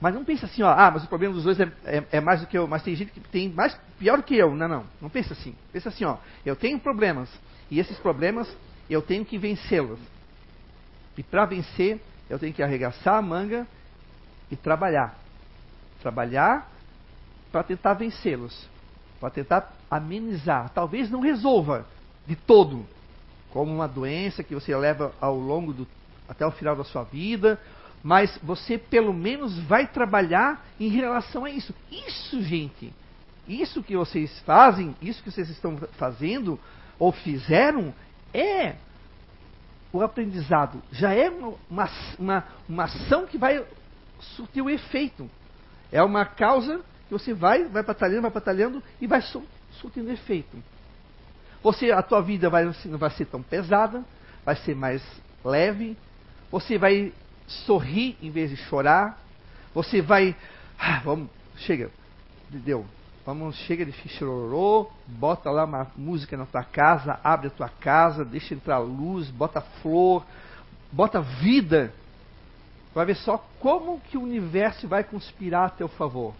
[0.01, 2.41] mas não pensa assim, ó, ah, mas o problema dos dois é, é, é, mais
[2.41, 4.53] do que eu, mas tem gente que tem mais pior do que eu.
[4.53, 4.84] Não, não.
[5.01, 5.56] Não pensa assim.
[5.71, 7.29] Pensa assim, ó, eu tenho problemas
[7.71, 8.53] e esses problemas
[8.89, 9.99] eu tenho que vencê-los.
[11.17, 13.65] E para vencer, eu tenho que arregaçar a manga
[14.51, 15.17] e trabalhar.
[16.01, 16.69] Trabalhar
[17.51, 18.67] para tentar vencê-los,
[19.19, 20.69] para tentar amenizar.
[20.69, 21.86] Talvez não resolva
[22.25, 22.86] de todo,
[23.51, 25.88] como uma doença que você leva ao longo do
[26.27, 27.60] até o final da sua vida,
[28.03, 31.73] mas você pelo menos vai trabalhar em relação a isso.
[31.89, 32.93] Isso, gente,
[33.47, 36.59] isso que vocês fazem, isso que vocês estão fazendo
[36.99, 37.93] ou fizeram,
[38.33, 38.75] é
[39.93, 40.81] o aprendizado.
[40.91, 41.89] Já é uma,
[42.19, 43.63] uma, uma ação que vai
[44.35, 45.29] surtir o efeito.
[45.91, 49.21] É uma causa que você vai, vai batalhando, vai batalhando e vai
[49.71, 50.57] surtindo efeito.
[51.61, 54.03] Você, a tua vida vai, não vai ser tão pesada,
[54.43, 55.01] vai ser mais
[55.45, 55.95] leve.
[56.51, 57.13] Você vai
[57.65, 59.19] sorrir em vez de chorar.
[59.73, 60.35] Você vai,
[60.77, 61.89] ah, vamos, chega,
[62.49, 62.85] deu,
[63.25, 68.23] vamos, chega de chororô, bota lá uma música na tua casa, abre a tua casa,
[68.23, 70.25] deixa entrar luz, bota flor,
[70.91, 71.93] bota vida.
[72.93, 76.35] Vai ver só como que o universo vai conspirar a teu favor.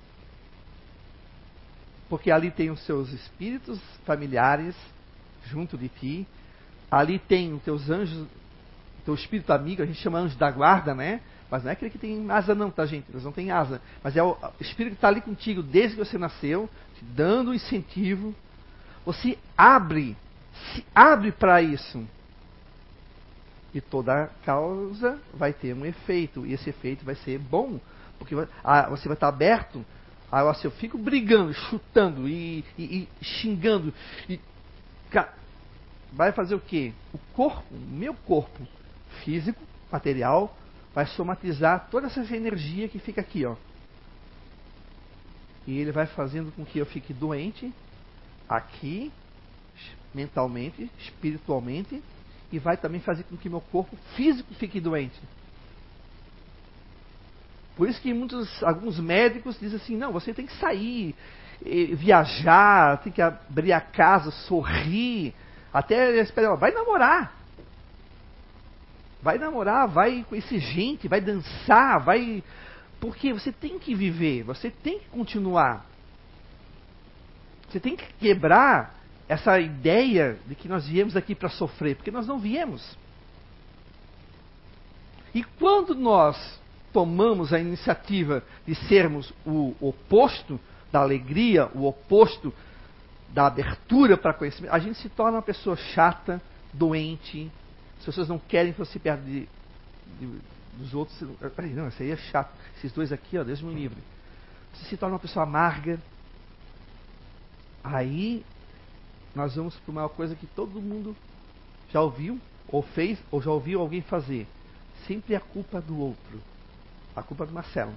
[2.10, 4.76] Porque ali tem os seus espíritos familiares
[5.46, 6.28] junto de ti,
[6.92, 8.28] ali tem os teus anjos
[9.06, 11.22] teu espírito amigo, a gente chama anjo da guarda, né?
[11.50, 13.06] Mas não é aquele que tem asa não, tá gente?
[13.10, 13.82] Eles não têm asa.
[14.04, 18.34] Mas é o espírito que está ali contigo desde que você nasceu, te dando incentivo.
[19.06, 20.18] Você abre,
[20.74, 22.04] se abre para isso.
[23.74, 26.46] E toda causa vai ter um efeito.
[26.46, 27.80] E esse efeito vai ser bom.
[28.18, 29.86] Porque ah, você vai estar aberto.
[30.32, 33.94] Agora, se eu fico brigando, chutando e, e, e xingando,
[34.28, 34.40] e,
[36.12, 36.94] vai fazer o quê?
[37.14, 38.68] O corpo, o meu corpo,
[39.24, 40.56] físico, material,
[40.94, 43.56] vai somatizar toda essa energia que fica aqui, ó.
[45.66, 47.74] E ele vai fazendo com que eu fique doente
[48.48, 49.12] aqui,
[50.14, 52.04] mentalmente, espiritualmente,
[52.52, 55.20] e vai também fazer com que meu corpo físico fique doente.
[57.76, 61.16] Por isso que muitos, alguns médicos dizem assim, não, você tem que sair.
[61.96, 65.34] viajar, tem que abrir a casa, sorrir.
[65.74, 67.43] Até espera, vai namorar.
[69.24, 72.44] Vai namorar, vai conhecer gente, vai dançar, vai.
[73.00, 75.86] Porque você tem que viver, você tem que continuar.
[77.70, 78.94] Você tem que quebrar
[79.28, 82.98] essa ideia de que nós viemos aqui para sofrer, porque nós não viemos.
[85.34, 86.60] E quando nós
[86.92, 90.60] tomamos a iniciativa de sermos o oposto
[90.92, 92.54] da alegria, o oposto
[93.30, 96.40] da abertura para conhecimento, a gente se torna uma pessoa chata,
[96.72, 97.50] doente.
[98.04, 99.48] As pessoas não querem que você perto de,
[100.20, 100.40] de,
[100.78, 101.18] dos outros.
[101.56, 102.54] Peraí, não, isso aí é chato.
[102.76, 103.98] Esses dois aqui, ó, Deus me livre.
[104.74, 105.98] Você se torna uma pessoa amarga.
[107.82, 108.46] Aí
[109.34, 111.16] nós vamos para uma coisa que todo mundo
[111.94, 114.48] já ouviu, ou fez, ou já ouviu alguém fazer.
[115.08, 116.42] Sempre a culpa do outro.
[117.16, 117.94] A culpa é do Marcelo.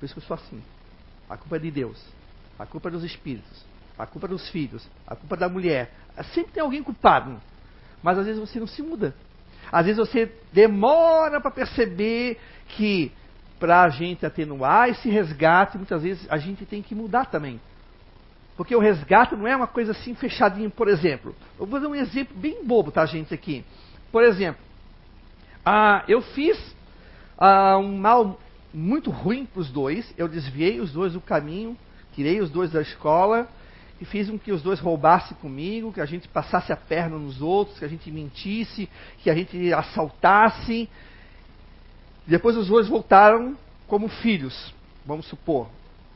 [0.00, 0.62] Por isso que eu sou assim.
[1.28, 2.02] A culpa é de Deus.
[2.58, 3.66] A culpa é dos espíritos.
[3.98, 4.88] A culpa é dos filhos.
[5.06, 5.92] A culpa é da mulher.
[6.32, 7.38] Sempre tem alguém culpado.
[8.02, 9.14] Mas às vezes você não se muda.
[9.72, 13.10] Às vezes você demora para perceber que
[13.58, 17.58] para a gente atenuar esse resgate, muitas vezes a gente tem que mudar também.
[18.56, 21.34] Porque o resgate não é uma coisa assim fechadinha, por exemplo.
[21.58, 23.64] Eu vou dar um exemplo bem bobo, tá, gente, aqui.
[24.10, 24.60] Por exemplo,
[25.64, 26.76] ah, eu fiz
[27.38, 28.38] ah, um mal
[28.74, 30.12] muito ruim para os dois.
[30.18, 31.76] Eu desviei os dois do caminho,
[32.14, 33.48] tirei os dois da escola
[34.00, 37.40] e fiz com que os dois roubassem comigo, que a gente passasse a perna nos
[37.40, 40.88] outros, que a gente mentisse, que a gente assaltasse.
[42.26, 44.74] Depois os dois voltaram como filhos,
[45.06, 45.68] vamos supor.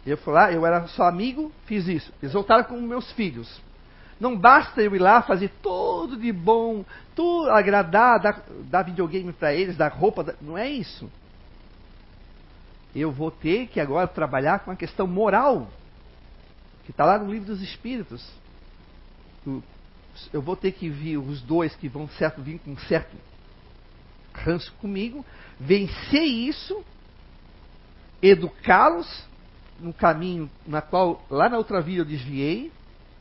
[0.04, 2.12] Eu fui lá, eu era só amigo, fiz isso.
[2.22, 3.60] Eles voltaram como meus filhos.
[4.18, 6.84] Não basta eu ir lá fazer tudo de bom,
[7.14, 10.34] tudo agradar, dar, dar videogame para eles, dar roupa.
[10.40, 11.10] Não é isso
[13.00, 15.68] eu vou ter que agora trabalhar com a questão moral,
[16.86, 18.24] que está lá no livro dos Espíritos.
[20.32, 23.14] Eu vou ter que vir os dois que vão certo, vir com certo
[24.32, 25.24] ranço comigo,
[25.58, 26.84] vencer isso,
[28.22, 29.26] educá-los
[29.80, 32.72] no caminho na qual lá na outra vida eu desviei,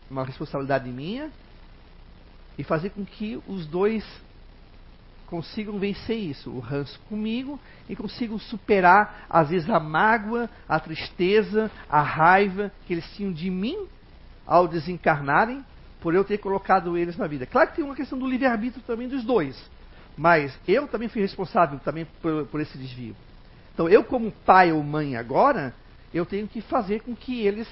[0.10, 1.32] uma responsabilidade minha,
[2.58, 4.06] e fazer com que os dois
[5.28, 7.60] consigam vencer isso, o ranço comigo,
[7.90, 13.50] e consigam superar, às vezes, a mágoa, a tristeza, a raiva que eles tinham de
[13.50, 13.88] mim
[14.46, 15.64] ao desencarnarem,
[16.00, 17.46] por eu ter colocado eles na vida.
[17.46, 19.60] Claro que tem uma questão do livre-arbítrio também dos dois,
[20.16, 23.16] mas eu também fui responsável também por, por esse desvio.
[23.74, 25.74] Então, eu como pai ou mãe agora,
[26.14, 27.68] eu tenho que fazer com que eles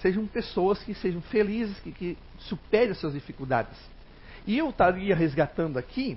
[0.00, 3.76] sejam pessoas que sejam felizes, que, que superem as suas dificuldades.
[4.48, 6.16] E eu estaria resgatando aqui.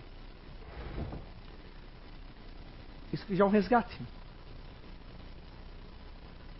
[3.11, 3.99] Isso que já é um resgate.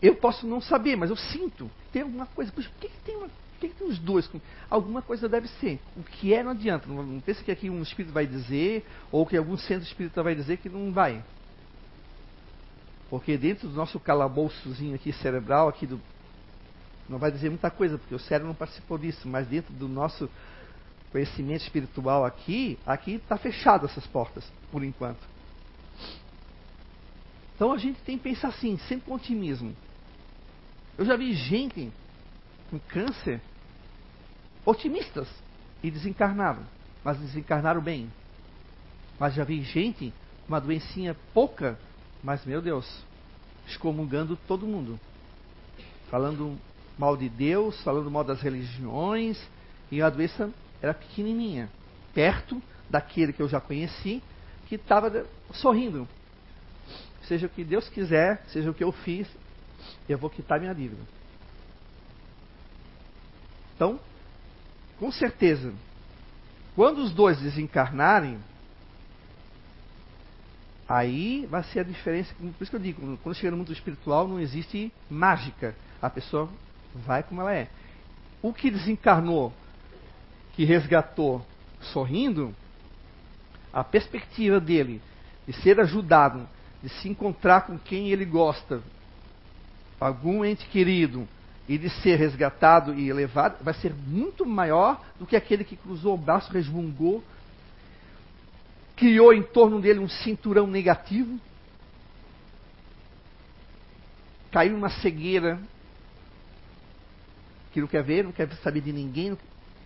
[0.02, 1.72] Eu posso não saber, mas eu sinto.
[1.94, 2.52] Tem alguma coisa.
[2.52, 4.30] Puxa, por que, que tem uma, por que, que, tem os dois?
[4.70, 5.80] Alguma coisa deve ser.
[5.96, 6.90] O que é não adianta.
[6.90, 10.36] Não, não pense que aqui um espírito vai dizer, ou que algum centro espírita vai
[10.36, 11.24] dizer que não vai.
[13.10, 16.02] Porque dentro do nosso calabouçozinho aqui cerebral, aqui do.
[17.08, 20.30] Não vai dizer muita coisa, porque o cérebro não participou disso, mas dentro do nosso
[21.12, 25.20] conhecimento espiritual aqui, aqui está fechado essas portas, por enquanto.
[27.56, 29.76] Então a gente tem que pensar assim, sempre com otimismo.
[30.98, 31.92] Eu já vi gente
[32.70, 33.42] com câncer
[34.66, 35.28] otimistas
[35.84, 36.64] e desencarnaram,
[37.04, 38.12] mas desencarnaram bem.
[39.20, 40.14] Mas já vi gente
[40.46, 41.78] com uma doencinha pouca,
[42.24, 43.04] mas meu Deus,
[43.68, 45.00] excomungando todo mundo.
[46.10, 46.58] Falando
[46.98, 49.42] mal de Deus, falando mal das religiões,
[49.92, 51.70] e a doença era pequenininha,
[52.14, 54.22] perto daquele que eu já conheci,
[54.68, 56.08] que estava sorrindo.
[57.24, 59.28] Seja o que Deus quiser, seja o que eu fiz,
[60.10, 61.02] eu vou quitar minha dívida.
[63.76, 64.00] Então,
[65.00, 65.74] com certeza,
[66.76, 68.38] quando os dois desencarnarem,
[70.88, 72.34] aí vai ser a diferença.
[72.36, 75.76] Por isso que eu digo, quando chega no mundo espiritual não existe mágica.
[76.02, 76.50] A pessoa
[76.94, 77.70] vai como ela é.
[78.42, 79.54] O que desencarnou
[80.54, 81.46] que resgatou
[81.82, 82.54] sorrindo,
[83.74, 85.02] a perspectiva dele
[85.48, 86.48] de ser ajudado,
[86.84, 88.82] de se encontrar com quem ele gosta,
[90.00, 91.28] algum ente querido,
[91.68, 96.16] e de ser resgatado e elevado, vai ser muito maior do que aquele que cruzou
[96.16, 97.24] o braço, resmungou,
[98.96, 101.40] criou em torno dele um cinturão negativo,
[104.52, 105.60] caiu numa cegueira
[107.72, 109.38] que não quer ver, não quer saber de ninguém,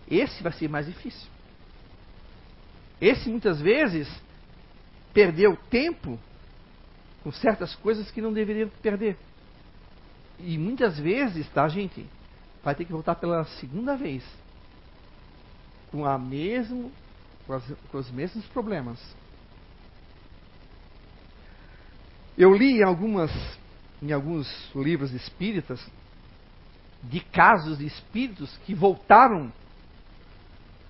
[0.08, 1.28] esse vai ser mais difícil.
[3.00, 4.08] Esse muitas vezes
[5.12, 6.18] perdeu tempo
[7.22, 9.16] com certas coisas que não deveria perder.
[10.38, 12.06] E muitas vezes, tá, gente?
[12.62, 14.24] Vai ter que voltar pela segunda vez.
[15.90, 16.92] Com, a mesmo,
[17.46, 19.00] com, as, com os mesmos problemas.
[22.36, 23.30] Eu li em, algumas,
[24.02, 25.84] em alguns livros espíritas
[27.02, 29.52] de casos de espíritos que voltaram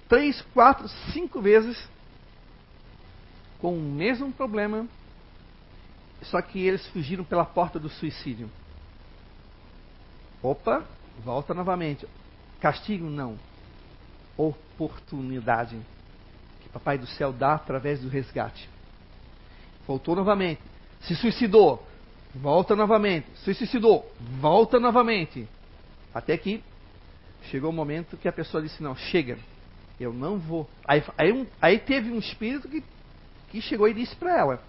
[0.09, 1.77] três, quatro, cinco vezes
[3.61, 4.87] com o mesmo problema,
[6.23, 8.51] só que eles fugiram pela porta do suicídio.
[10.43, 10.85] Opa,
[11.25, 12.07] volta novamente.
[12.61, 13.39] Castigo não.
[14.37, 15.79] Oportunidade
[16.61, 18.69] que Papai do Céu dá através do resgate.
[19.87, 20.61] Voltou novamente.
[21.03, 21.87] Se suicidou.
[22.35, 23.27] Volta novamente.
[23.45, 24.11] Se suicidou.
[24.41, 25.49] Volta novamente.
[26.15, 26.63] Até que
[27.51, 29.39] chegou o momento que a pessoa disse: Não, chega,
[29.99, 30.69] eu não vou.
[30.87, 32.85] Aí, aí, aí teve um espírito que,
[33.49, 34.63] que chegou e disse para ela.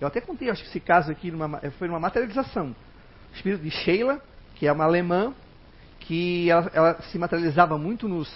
[0.00, 2.74] Eu até contei, acho que esse caso aqui numa, foi numa materialização.
[3.32, 4.20] O espírito de Sheila,
[4.56, 5.34] que é uma alemã,
[6.00, 8.28] que ela, ela se materializava muito nos,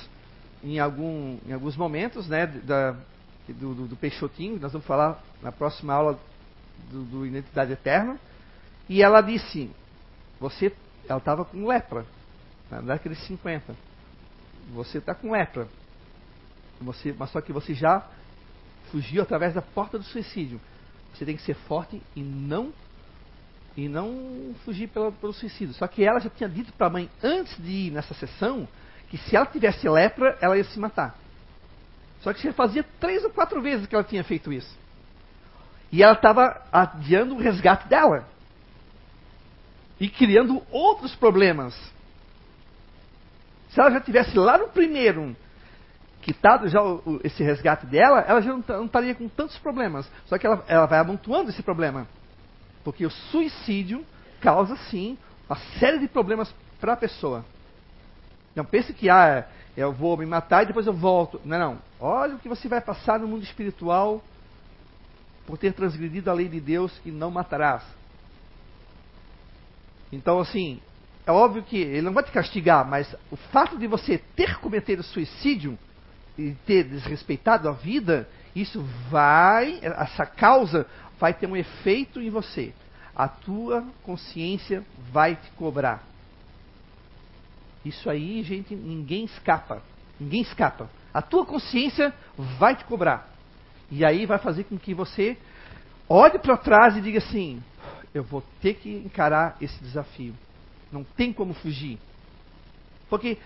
[0.62, 2.92] em, algum, em alguns momentos né, da,
[3.48, 6.18] do, do, do, Peixotinho, nós vamos falar na próxima aula
[6.90, 8.18] do, do Identidade Eterna.
[8.88, 9.70] E ela disse,
[10.38, 10.72] você,
[11.08, 12.04] ela estava com lepra,
[12.70, 13.91] na década de 50
[14.72, 15.68] você está com lepra.
[16.80, 18.06] Você, mas só que você já
[18.90, 20.60] fugiu através da porta do suicídio.
[21.14, 22.72] Você tem que ser forte e não
[23.76, 25.74] e não fugir pelo, suicídio.
[25.74, 28.68] Só que ela já tinha dito para a mãe antes de ir nessa sessão
[29.08, 31.16] que se ela tivesse lepra, ela ia se matar.
[32.20, 34.74] Só que já fazia três ou quatro vezes que ela tinha feito isso.
[35.90, 38.26] E ela estava adiando o resgate dela.
[40.00, 41.74] E criando outros problemas.
[43.72, 45.34] Se ela já tivesse lá no primeiro
[46.20, 50.08] quitado já o, o, esse resgate dela, ela já não, não, estaria com tantos problemas.
[50.26, 52.06] Só que ela, ela vai amontoando esse problema.
[52.84, 54.04] Porque o suicídio
[54.40, 57.44] causa, sim, uma série de problemas para a pessoa.
[58.54, 61.40] Não pense que, ah, eu vou me matar e depois eu volto.
[61.44, 61.78] Não, não.
[61.98, 64.22] Olha o que você vai passar no mundo espiritual
[65.46, 67.82] por ter transgredido a lei de Deus que não matarás.
[70.12, 70.80] Então, assim,
[71.26, 75.02] é óbvio que ele não vai te castigar, mas o fato de você ter cometido
[75.02, 75.78] suicídio
[76.36, 80.86] e ter desrespeitado a vida, isso vai, essa causa
[81.20, 82.72] vai ter um efeito em você.
[83.14, 84.82] A tua consciência
[85.12, 86.02] vai te cobrar.
[87.84, 89.82] Isso aí, gente, ninguém escapa.
[90.18, 90.88] Ninguém escapa.
[91.12, 92.12] A tua consciência
[92.58, 93.28] vai te cobrar.
[93.90, 95.36] E aí vai fazer com que você
[96.08, 97.62] olhe para trás e diga assim:
[98.14, 100.34] eu vou ter que encarar esse desafio.
[100.92, 101.98] Não tem como fugir.
[103.08, 103.38] Porque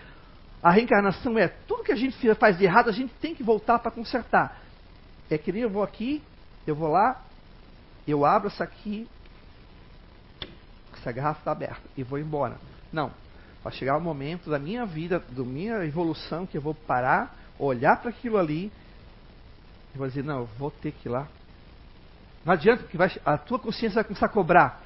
[0.61, 3.79] a reencarnação é tudo que a gente faz de errado, a gente tem que voltar
[3.79, 4.61] para consertar.
[5.29, 6.21] É que nem eu vou aqui,
[6.65, 7.23] eu vou lá,
[8.07, 9.07] eu abro essa aqui,
[10.93, 12.57] essa garrafa está aberta e vou embora.
[12.91, 13.11] Não.
[13.63, 17.97] Vai chegar o momento da minha vida, da minha evolução, que eu vou parar, olhar
[17.97, 18.71] para aquilo ali
[19.93, 21.27] e vou dizer, não, eu vou ter que ir lá.
[22.45, 24.81] Não adianta, que vai, a tua consciência vai começar a cobrar.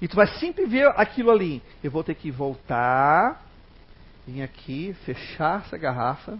[0.00, 1.62] E tu vai sempre ver aquilo ali.
[1.82, 3.42] Eu vou ter que voltar,
[4.26, 6.38] vir aqui, fechar essa garrafa.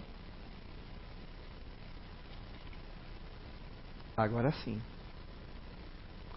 [4.17, 4.81] Agora sim.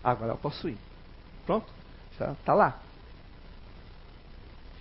[0.03, 0.77] Agora eu posso ir.
[1.45, 1.67] Pronto.
[2.17, 2.79] Já está lá.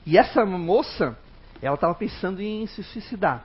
[0.06, 1.16] E essa moça,
[1.60, 3.44] ela estava pensando em se suicidar.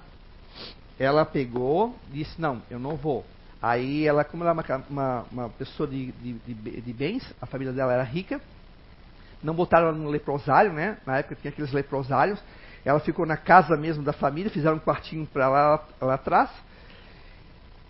[0.99, 3.25] Ela pegou, disse: Não, eu não vou.
[3.61, 7.45] Aí ela, como ela é uma, uma, uma pessoa de, de, de, de bens, a
[7.45, 8.41] família dela era rica,
[9.43, 10.97] não botaram ela no leprosário, né?
[11.05, 12.39] Na época tinha aqueles leprosários.
[12.85, 16.49] Ela ficou na casa mesmo da família, fizeram um quartinho para lá, lá atrás.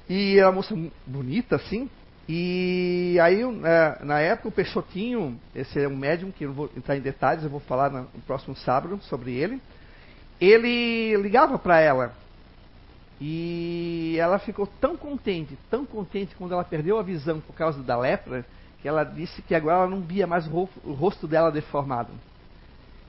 [0.09, 1.89] E era uma moça bonita, assim.
[2.27, 6.69] E aí, é, na época, o Peixotinho, esse é um médium, que eu não vou
[6.75, 9.61] entrar em detalhes, eu vou falar no próximo sábado sobre ele.
[10.39, 12.13] Ele ligava para ela.
[13.19, 17.97] E ela ficou tão contente, tão contente quando ela perdeu a visão por causa da
[17.97, 18.45] lepra,
[18.83, 22.11] que ela disse que agora ela não via mais o rosto dela deformado.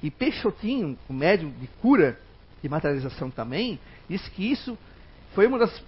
[0.00, 2.16] E Peixotinho, o médium de cura
[2.62, 4.78] e materialização também, disse que isso
[5.34, 5.82] foi uma das,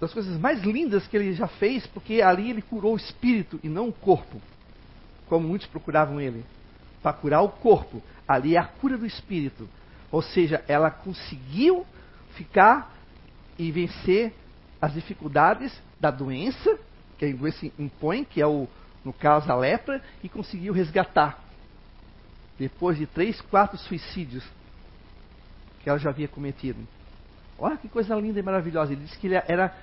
[0.00, 3.68] das coisas mais lindas que ele já fez, porque ali ele curou o espírito e
[3.68, 4.40] não o corpo,
[5.28, 6.42] como muitos procuravam ele.
[7.02, 9.68] Para curar o corpo, ali é a cura do espírito.
[10.10, 11.84] Ou seja, ela conseguiu
[12.36, 12.90] ficar
[13.58, 14.32] e vencer
[14.80, 16.78] as dificuldades da doença,
[17.18, 18.66] que a doença impõe, que é o,
[19.04, 21.38] no caso a lepra, e conseguiu resgatar.
[22.58, 24.44] Depois de três, quatro suicídios
[25.82, 26.78] que ela já havia cometido.
[27.58, 28.92] Olha que coisa linda e maravilhosa.
[28.92, 29.74] Ele disse que ele era.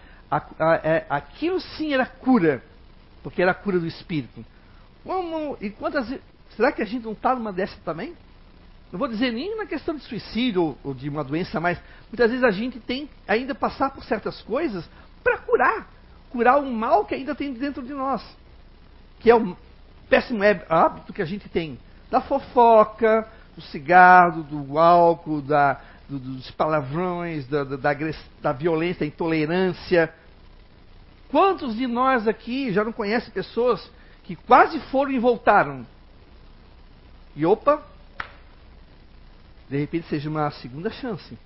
[0.83, 2.63] É, aquilo sim era cura,
[3.21, 4.45] porque era a cura do espírito.
[5.03, 6.07] Como, e quantas
[6.55, 8.13] Será que a gente não está numa dessa também?
[8.91, 12.29] Não vou dizer nem na questão de suicídio ou, ou de uma doença, mas muitas
[12.29, 14.87] vezes a gente tem ainda passar por certas coisas
[15.23, 15.87] para curar.
[16.29, 18.21] Curar um mal que ainda tem dentro de nós.
[19.21, 19.55] Que é o
[20.09, 21.79] péssimo hábito que a gente tem.
[22.09, 27.93] Da fofoca, do cigarro, do álcool, da, do, dos palavrões, da, da, da,
[28.41, 30.13] da violência, da intolerância.
[31.29, 33.89] Quantos de nós aqui já não conhecem pessoas
[34.23, 35.85] que quase foram e voltaram?
[37.35, 37.81] E opa,
[39.69, 41.37] de repente seja uma segunda chance.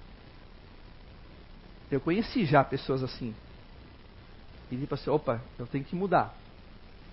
[1.92, 3.36] Eu conheci já pessoas assim.
[4.72, 6.36] E tipo assim, opa, eu tenho que mudar.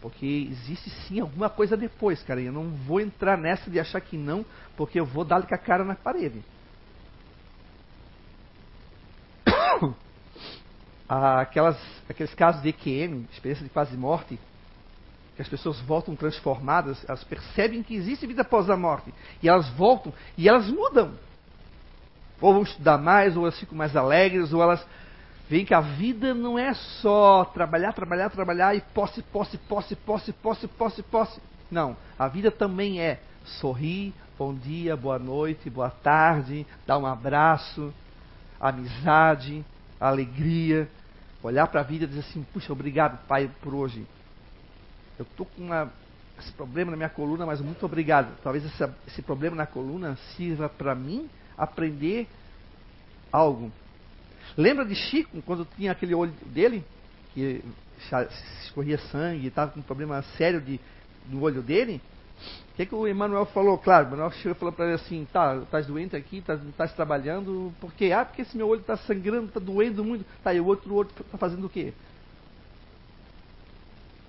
[0.02, 2.40] Porque existe sim alguma coisa depois, cara.
[2.40, 4.44] E eu não vou entrar nessa de achar que não,
[4.76, 6.42] porque eu vou dar com a cara na parede.
[11.08, 11.78] Aquelas,
[12.08, 14.40] aqueles casos de EQM, experiência de quase morte,
[15.36, 19.14] que as pessoas voltam transformadas, elas percebem que existe vida após a morte.
[19.40, 21.14] E elas voltam e elas mudam.
[22.40, 24.84] Ou vão estudar mais, ou elas ficam mais alegres, ou elas
[25.52, 30.32] veem que a vida não é só trabalhar, trabalhar, trabalhar e posse, posse, posse, posse,
[30.32, 31.40] posse, posse, posse.
[31.70, 31.94] Não.
[32.18, 33.20] A vida também é
[33.60, 37.92] sorrir, bom dia, boa noite, boa tarde, dar um abraço,
[38.58, 39.62] amizade,
[40.00, 40.88] alegria.
[41.42, 44.06] Olhar para a vida e dizer assim: puxa, obrigado, Pai, por hoje
[45.18, 45.92] eu estou com uma,
[46.38, 48.34] esse problema na minha coluna, mas muito obrigado.
[48.42, 48.64] Talvez
[49.06, 51.28] esse problema na coluna sirva para mim
[51.58, 52.26] aprender
[53.30, 53.70] algo.
[54.56, 56.84] Lembra de Chico, quando tinha aquele olho dele,
[57.32, 57.62] que
[58.64, 60.78] escorria sangue, estava com um problema sério de,
[61.28, 62.00] no olho dele?
[62.72, 63.78] O que, que o Emmanuel falou?
[63.78, 66.88] Claro, o Emmanuel chegou e falou para ele assim: tá, estás doente aqui, estás tá
[66.88, 68.12] trabalhando, por quê?
[68.12, 70.24] Ah, porque esse meu olho está sangrando, está doendo muito.
[70.42, 71.92] Tá, e o outro olho está fazendo o quê?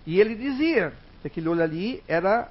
[0.06, 2.50] E ele dizia que aquele olho ali era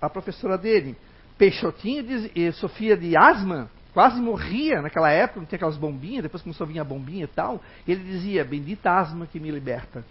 [0.00, 0.96] a professora dele.
[1.36, 6.64] Peixotinho e Sofia de asma quase morria naquela época, não tinha aquelas bombinhas, depois começou
[6.64, 7.62] a vir a bombinha e tal.
[7.86, 10.04] E ele dizia: Bendita asma que me liberta.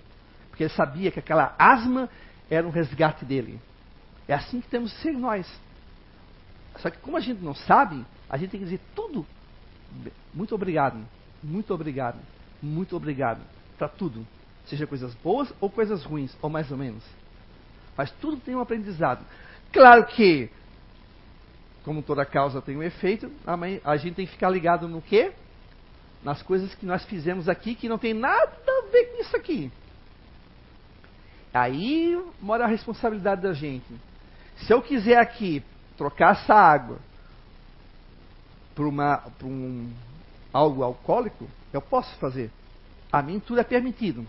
[0.49, 2.09] Porque ele sabia que aquela asma
[2.49, 3.59] era um resgate dele.
[4.27, 5.45] É assim que temos que ser nós.
[6.77, 9.25] Só que como a gente não sabe, a gente tem que dizer tudo.
[10.33, 10.97] Muito obrigado,
[11.43, 12.17] muito obrigado,
[12.61, 13.41] muito obrigado
[13.77, 14.25] para tudo.
[14.65, 17.03] Seja coisas boas ou coisas ruins, ou mais ou menos.
[17.97, 19.23] Mas tudo tem um aprendizado.
[19.71, 20.49] Claro que,
[21.83, 23.31] como toda causa tem um efeito,
[23.83, 25.33] a gente tem que ficar ligado no quê?
[26.23, 29.71] Nas coisas que nós fizemos aqui que não tem nada a ver com isso aqui.
[31.53, 33.93] Aí mora a responsabilidade da gente.
[34.57, 35.63] Se eu quiser aqui
[35.97, 36.97] trocar essa água
[38.73, 39.91] por, uma, por um,
[40.51, 42.49] algo alcoólico, eu posso fazer.
[43.11, 44.25] A mim tudo é permitido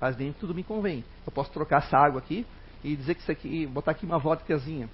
[0.00, 1.04] mas nem tudo me convém.
[1.26, 2.46] Eu posso trocar essa água aqui
[2.82, 4.88] e dizer que isso aqui, botar aqui uma vodkazinha.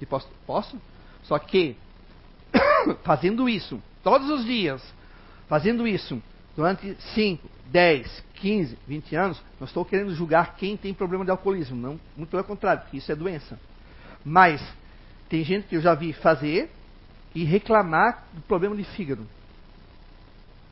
[0.00, 0.80] E posso, posso?
[1.26, 1.76] Só que,
[3.04, 4.82] fazendo isso todos os dias,
[5.48, 6.22] fazendo isso
[6.56, 11.76] durante 5, 10, 15, 20 anos, não estou querendo julgar quem tem problema de alcoolismo,
[11.76, 13.58] não, muito pelo contrário, porque isso é doença.
[14.24, 14.62] Mas
[15.28, 16.70] tem gente que eu já vi fazer
[17.34, 19.26] e reclamar do problema de fígado.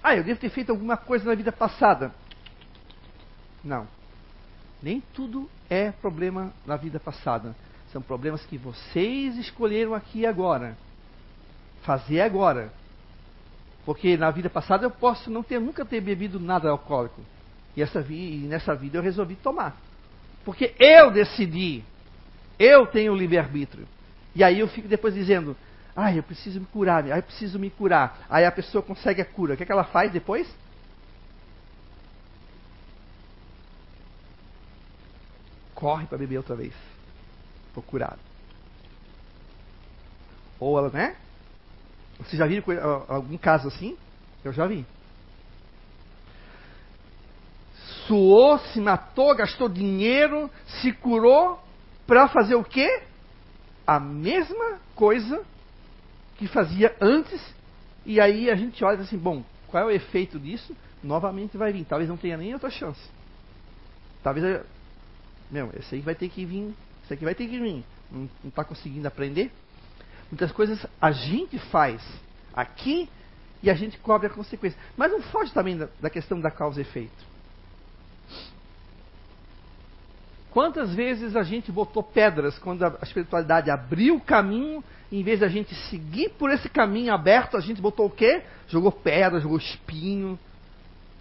[0.02, 2.14] Ah, eu devo ter feito alguma coisa na vida passada.
[3.62, 3.88] Não.
[4.82, 7.56] Nem tudo é problema na vida passada.
[7.94, 10.76] São problemas que vocês escolheram aqui agora.
[11.82, 12.72] Fazer agora.
[13.86, 17.20] Porque na vida passada eu posso não ter nunca ter bebido nada alcoólico.
[17.76, 19.80] E, essa, e nessa vida eu resolvi tomar.
[20.44, 21.84] Porque eu decidi.
[22.58, 23.86] Eu tenho livre-arbítrio.
[24.34, 25.56] E aí eu fico depois dizendo,
[25.94, 28.26] ah, eu preciso me curar, ah, eu preciso me curar.
[28.28, 29.54] Aí a pessoa consegue a cura.
[29.54, 30.52] O que, é que ela faz depois?
[35.74, 36.72] corre para beber outra vez.
[37.74, 38.18] Procurado.
[40.58, 41.16] Ou ela, né?
[42.20, 42.62] Você já viu
[43.08, 43.98] algum caso assim?
[44.42, 44.86] Eu já vi.
[48.06, 50.50] Suou, se matou, gastou dinheiro,
[50.80, 51.60] se curou
[52.06, 53.02] para fazer o quê?
[53.86, 55.44] A mesma coisa
[56.38, 57.42] que fazia antes.
[58.06, 60.76] E aí a gente olha assim, bom, qual é o efeito disso?
[61.02, 61.84] Novamente vai vir.
[61.84, 63.00] Talvez não tenha nem outra chance.
[64.22, 64.62] Talvez
[65.50, 67.84] meu, esse aí vai ter que vir, esse aqui vai ter que vir.
[68.10, 69.50] Não está conseguindo aprender?
[70.30, 72.02] Muitas coisas a gente faz
[72.52, 73.08] aqui
[73.62, 74.78] e a gente cobre a consequência.
[74.96, 77.34] Mas não foge também da, da questão da causa e efeito.
[80.50, 85.44] Quantas vezes a gente botou pedras quando a espiritualidade abriu o caminho, em vez de
[85.44, 88.42] a gente seguir por esse caminho aberto, a gente botou o quê?
[88.68, 90.38] Jogou pedra, jogou espinho.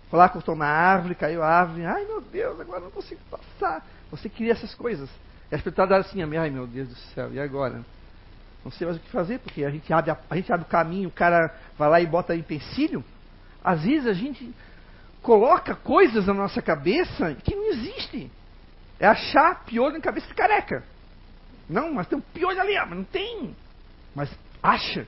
[0.10, 1.84] Foi lá, cortou uma árvore, caiu a árvore.
[1.84, 3.84] Ai meu Deus, agora não consigo passar.
[4.12, 5.10] Você cria essas coisas.
[5.54, 7.86] E a espiritualidade assim, ai meu Deus do céu, e agora?
[8.66, 10.68] Não sei mais o que fazer, porque a gente abre, a, a gente abre o
[10.68, 13.06] caminho, o cara vai lá e bota empecilho.
[13.64, 14.52] Às vezes a gente
[15.22, 18.32] coloca coisas na nossa cabeça que não existe.
[19.00, 20.84] É achar piolho na cabeça de careca.
[21.70, 23.56] Não, mas tem um piolho ali, mas não tem.
[24.16, 25.06] Mas acha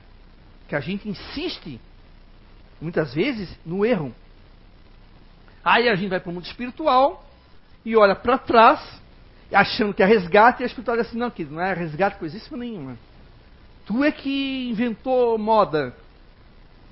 [0.68, 1.80] que a gente insiste,
[2.80, 4.14] muitas vezes, no erro.
[5.64, 7.28] Aí a gente vai para o mundo espiritual
[7.84, 9.02] e olha para trás,
[9.52, 12.58] achando que é resgate, e a espiritualidade diz assim, não, querido, não é resgate coisíssima
[12.58, 12.98] nenhuma.
[13.84, 15.94] Tu é que inventou moda.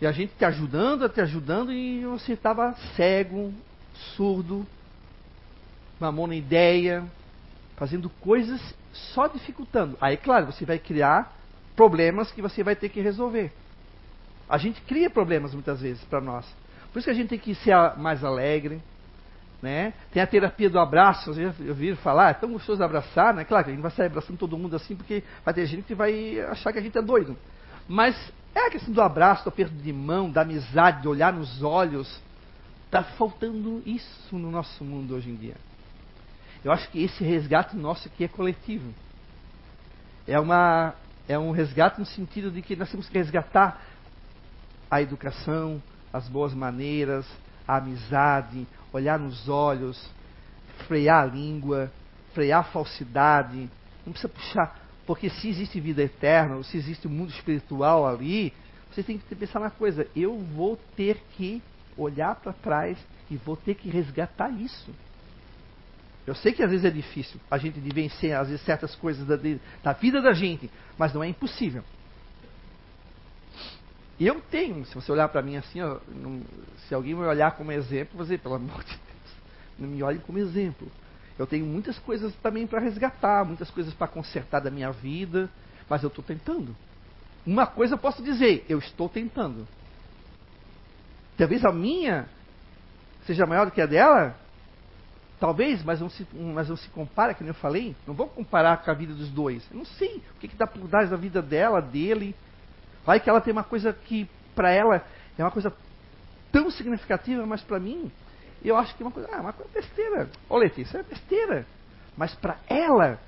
[0.01, 3.53] E a gente te ajudando, te ajudando, e você estava cego,
[4.17, 4.67] surdo,
[5.99, 7.05] mamou na ideia,
[7.77, 8.61] fazendo coisas
[8.93, 9.97] só dificultando.
[10.01, 11.33] Aí, claro, você vai criar
[11.75, 13.53] problemas que você vai ter que resolver.
[14.49, 16.47] A gente cria problemas muitas vezes para nós.
[16.93, 18.81] Por isso que a gente tem que ser mais alegre.
[19.65, 19.95] Né?
[20.13, 22.33] Tem a terapia do abraço, vocês já ouviram falar?
[22.33, 23.45] É tão gostoso abraçar, né?
[23.45, 25.95] Claro que a gente vai sair abraçando todo mundo assim, porque vai ter gente que
[25.95, 27.35] vai achar que a gente é doido.
[27.89, 28.15] Mas
[28.55, 32.21] é a questão do abraço, do aperto de mão, da amizade, de olhar nos olhos.
[32.85, 35.57] Está faltando isso no nosso mundo hoje em dia.
[36.63, 38.93] Eu acho que esse resgate nosso aqui é coletivo.
[40.29, 40.93] É, uma,
[41.27, 43.81] é um resgate no sentido de que nós temos que resgatar
[44.91, 47.27] a educação, as boas maneiras,
[47.67, 50.11] a amizade, olhar nos olhos,
[50.87, 51.93] frear a língua,
[52.33, 53.69] frear a falsidade.
[54.07, 58.53] Não precisa puxar, porque se existe vida eterna, ou se existe um mundo espiritual ali,
[58.91, 61.63] você tem que pensar na coisa: eu vou ter que
[61.97, 62.99] olhar para trás
[63.31, 64.95] e vou ter que resgatar isso.
[66.27, 69.27] Eu sei que às vezes é difícil a gente de vencer, às vezes, certas coisas
[69.27, 69.37] da,
[69.83, 71.85] da vida da gente, mas não é impossível.
[74.19, 76.43] E eu tenho, se você olhar para mim assim, ó, não,
[76.87, 79.37] se alguém me olhar como exemplo, você, pelo amor de Deus,
[79.79, 80.91] não me olhe como exemplo.
[81.39, 85.51] Eu tenho muitas coisas também para resgatar, muitas coisas para consertar da minha vida,
[85.89, 86.77] mas eu estou tentando.
[87.45, 89.67] Uma coisa eu posso dizer, eu estou tentando.
[91.37, 92.29] Talvez a minha
[93.27, 94.37] seja maior do que a dela,
[95.45, 97.95] Talvez, mas não se, mas não se compara, como eu falei.
[98.07, 99.63] Não vou comparar com a vida dos dois.
[99.71, 102.35] Eu não sei o que está por trás da vida dela, dele.
[103.05, 105.05] Vai que ela tem uma coisa que, para ela,
[105.39, 105.73] é uma coisa
[106.51, 108.11] tão significativa, mas para mim,
[108.65, 110.29] eu acho que é uma coisa, ah, uma coisa besteira.
[110.49, 111.67] Ô Letícia, é besteira.
[112.17, 113.19] Mas para ela,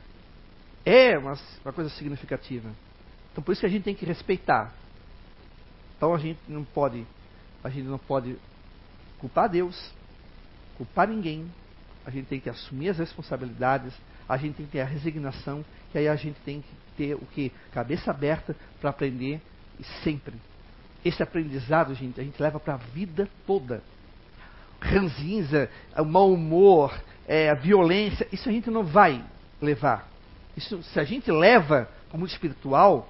[0.85, 2.70] é uma, uma coisa significativa.
[3.33, 4.72] Então por isso que a gente tem que respeitar.
[5.97, 7.07] Então a gente não pode,
[7.62, 8.37] a gente não pode
[9.18, 9.93] culpar Deus,
[10.77, 11.51] culpar ninguém,
[12.05, 13.93] a gente tem que assumir as responsabilidades,
[14.29, 17.27] a gente tem que ter a resignação, que aí a gente tem que ter o
[17.27, 17.51] que?
[17.72, 19.41] Cabeça aberta para aprender
[19.79, 20.35] e sempre.
[21.05, 23.83] Esse aprendizado, gente, a gente leva para a vida toda.
[24.81, 26.93] Ranzinza, o mau humor,
[27.27, 29.24] é, a violência, isso a gente não vai
[29.61, 30.09] levar.
[30.57, 33.09] Isso, se a gente leva como espiritual,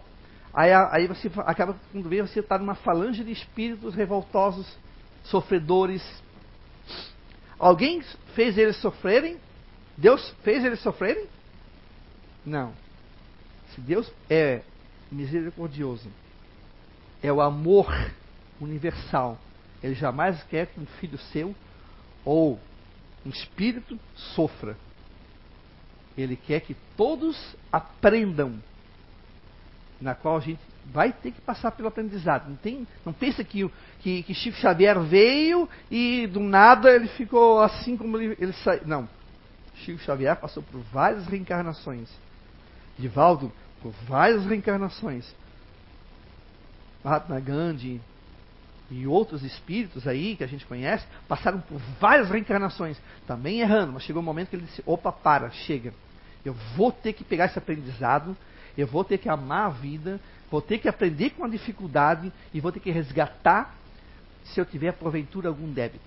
[0.52, 4.66] aí, aí você acaba, quando vê, você está numa falange de espíritos revoltosos,
[5.24, 6.02] sofredores,
[7.58, 8.02] Alguém
[8.34, 9.38] fez eles sofrerem?
[9.96, 11.26] Deus fez eles sofrerem?
[12.44, 12.72] Não.
[13.74, 14.60] Se Deus é
[15.10, 16.08] misericordioso,
[17.28, 17.92] é o amor
[18.60, 19.38] universal,
[19.82, 21.54] ele jamais quer que um filho seu
[22.24, 22.58] ou
[23.24, 24.76] um espírito sofra.
[26.16, 27.36] Ele quer que todos
[27.70, 28.54] aprendam,
[30.00, 32.48] na qual a gente vai ter que passar pelo aprendizado.
[32.48, 33.68] Não, tem, não pensa que,
[34.00, 38.86] que, que Chico Xavier veio e do nada ele ficou assim como ele, ele saiu.
[38.86, 39.08] Não.
[39.76, 42.08] Chico Xavier passou por várias reencarnações.
[42.98, 43.52] Divaldo,
[43.82, 45.34] por várias reencarnações.
[47.06, 48.00] Mahatma Gandhi
[48.90, 54.02] e outros espíritos aí que a gente conhece passaram por várias reencarnações, também errando, mas
[54.02, 55.92] chegou um momento que ele disse: opa, para, chega.
[56.44, 58.36] Eu vou ter que pegar esse aprendizado,
[58.76, 62.60] eu vou ter que amar a vida, Vou ter que aprender com a dificuldade e
[62.60, 63.74] vou ter que resgatar
[64.44, 66.04] se eu tiver porventura algum débito.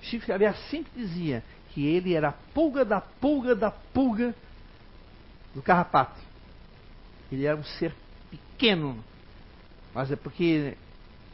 [0.00, 4.34] Chico Xavier sempre dizia que ele era a pulga da pulga da pulga
[5.54, 6.18] do carrapato.
[7.30, 7.94] Ele era um ser
[8.30, 9.04] pequeno,
[9.96, 10.76] mas é porque,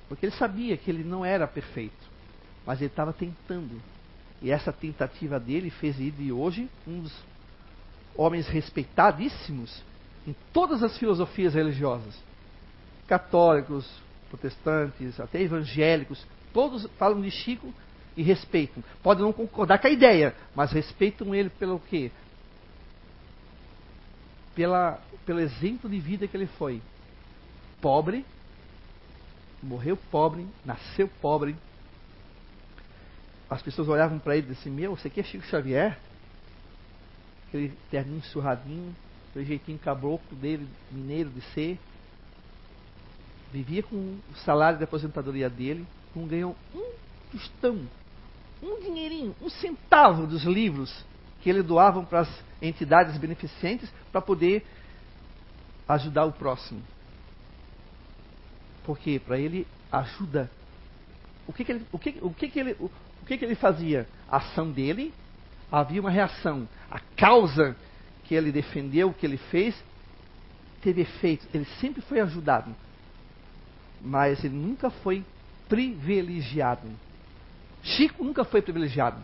[0.09, 2.09] porque ele sabia que ele não era perfeito,
[2.65, 3.83] mas ele estava tentando.
[4.41, 7.13] E essa tentativa dele fez ele de hoje um dos
[8.17, 9.83] homens respeitadíssimos
[10.25, 12.17] em todas as filosofias religiosas
[13.09, 13.85] católicos,
[14.31, 17.75] protestantes, até evangélicos, todos falam de Chico
[18.17, 18.83] e respeitam.
[19.03, 22.13] Podem não concordar com a ideia, mas respeitam ele pelo quê?
[24.55, 26.81] Pela, pelo exemplo de vida que ele foi.
[27.81, 28.25] Pobre,
[29.63, 31.57] morreu pobre, nasceu pobre.
[33.49, 35.99] As pessoas olhavam para ele e diziam: Meu, você aqui é Chico Xavier?
[37.53, 38.97] aquele terninho surradinho,
[39.29, 41.79] aquele jeitinho caboclo dele, mineiro de ser.
[43.53, 45.87] Vivia com o salário de aposentadoria dele,
[46.17, 46.93] não ganhou um
[47.31, 47.79] tostão,
[48.63, 51.05] um dinheirinho, um centavo dos livros
[51.43, 54.65] que ele doavam para as entidades beneficentes para poder
[55.87, 56.83] ajudar o próximo.
[58.85, 60.51] Porque para ele ajuda.
[61.47, 62.87] O que, que ele, o que, o que, que ele, o,
[63.23, 64.07] o que, que ele fazia?
[64.31, 65.13] A ação dele
[65.71, 66.69] havia uma reação.
[66.91, 67.77] A causa
[68.25, 69.75] que ele defendeu, que ele fez,
[70.83, 71.47] teve efeito.
[71.53, 72.75] Ele sempre foi ajudado.
[74.01, 75.25] Mas ele nunca foi
[75.69, 76.89] privilegiado.
[77.83, 79.19] Chico nunca foi privilegiado.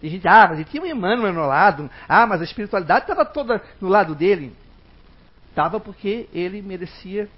[0.00, 1.90] Tem gente, ah, mas ele tinha um Emmanuel no lado.
[2.08, 4.52] Ah, mas a espiritualidade estava toda no lado dele.
[5.50, 7.28] Estava porque ele merecia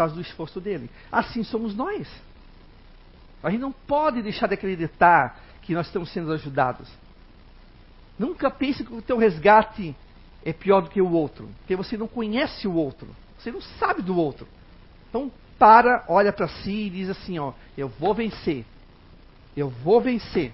[0.00, 0.88] causa do esforço dele.
[1.12, 2.08] Assim somos nós.
[3.42, 6.88] A gente não pode deixar de acreditar que nós estamos sendo ajudados.
[8.18, 9.94] Nunca pense que o teu resgate
[10.44, 14.02] é pior do que o outro, porque você não conhece o outro, você não sabe
[14.02, 14.46] do outro.
[15.08, 18.64] Então para, olha para si e diz assim, ó, eu vou vencer.
[19.54, 20.52] Eu vou vencer.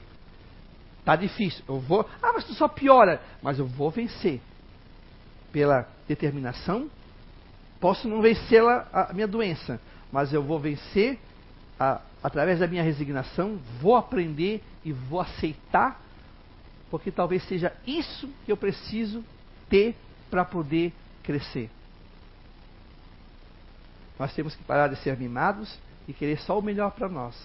[1.05, 2.09] Tá difícil, eu vou.
[2.21, 4.41] Ah, mas tu só piora, mas eu vou vencer.
[5.53, 6.91] Pela determinação,
[7.81, 11.19] posso não vencer a minha doença, mas eu vou vencer
[11.79, 16.01] a, através da minha resignação, vou aprender e vou aceitar,
[16.91, 19.25] porque talvez seja isso que eu preciso
[19.69, 19.95] ter
[20.31, 21.71] para poder crescer.
[24.19, 27.37] Nós temos que parar de ser mimados e querer só o melhor para nós.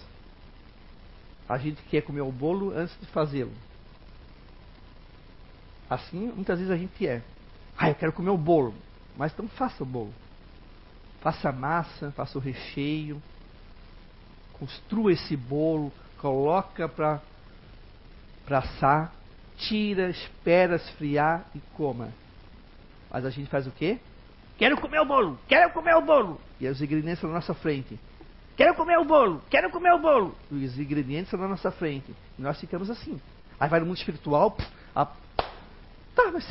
[1.48, 3.52] A gente quer comer o bolo antes de fazê-lo.
[5.90, 7.22] Assim, muitas vezes a gente é.
[7.76, 8.74] Ah, eu quero comer o bolo.
[9.16, 10.14] Mas então faça o bolo.
[11.22, 13.22] Faça a massa, faça o recheio.
[14.54, 15.92] Construa esse bolo.
[16.18, 17.20] Coloca para
[18.50, 19.12] assar.
[19.56, 22.12] Tira, espera esfriar e coma.
[23.10, 23.98] Mas a gente faz o quê?
[24.58, 26.40] Quero comer o bolo, quero comer o bolo.
[26.60, 27.98] E os ingredientes na nossa frente.
[28.56, 30.34] Quero comer o bolo, quero comer o bolo.
[30.50, 32.14] E os ingredientes na nossa frente.
[32.38, 33.20] E nós ficamos assim.
[33.58, 34.52] Aí vai no mundo espiritual.
[34.52, 35.06] Pff, a...
[35.06, 36.46] Tá, mas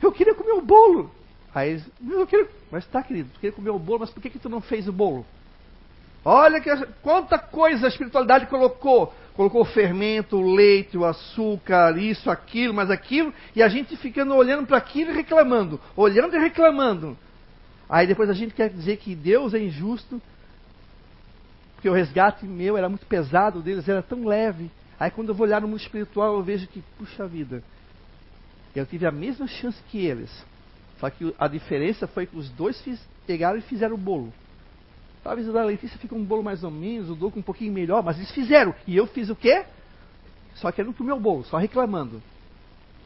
[0.00, 1.10] eu queria comer o bolo.
[1.54, 4.38] Aí eu queria, mas tá, querido, tu queria comer o bolo, mas por que, que
[4.38, 5.24] tu não fez o bolo?
[6.24, 6.70] Olha que,
[7.02, 9.14] quanta coisa a espiritualidade colocou.
[9.34, 14.34] Colocou o fermento, o leite, o açúcar, isso, aquilo, mas aquilo, e a gente ficando
[14.34, 17.16] olhando para aquilo e reclamando, olhando e reclamando.
[17.88, 20.20] Aí depois a gente quer dizer que Deus é injusto,
[21.76, 24.68] porque o resgate meu era muito pesado, deles era tão leve.
[24.98, 27.62] Aí quando eu vou olhar no mundo espiritual, eu vejo que, puxa vida,
[28.74, 30.30] eu tive a mesma chance que eles.
[30.98, 34.32] Só que a diferença foi que os dois fiz, pegaram e fizeram o bolo.
[35.22, 38.02] Talvez o da Letícia fique um bolo mais ou menos, o Doco um pouquinho melhor,
[38.02, 38.74] mas eles fizeram.
[38.86, 39.64] E eu fiz o quê?
[40.54, 42.22] Só querendo comer o bolo, só reclamando.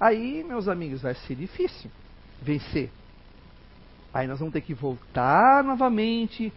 [0.01, 1.90] Aí, meus amigos, vai ser difícil
[2.40, 2.90] vencer.
[4.12, 6.53] Aí nós vamos ter que voltar novamente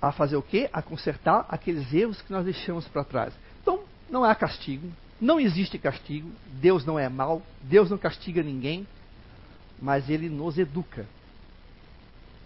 [0.00, 0.68] a fazer o quê?
[0.72, 3.34] A consertar aqueles erros que nós deixamos para trás.
[3.62, 4.88] Então, não há castigo,
[5.20, 6.30] não existe castigo,
[6.60, 8.86] Deus não é mal, Deus não castiga ninguém,
[9.80, 11.06] mas Ele nos educa.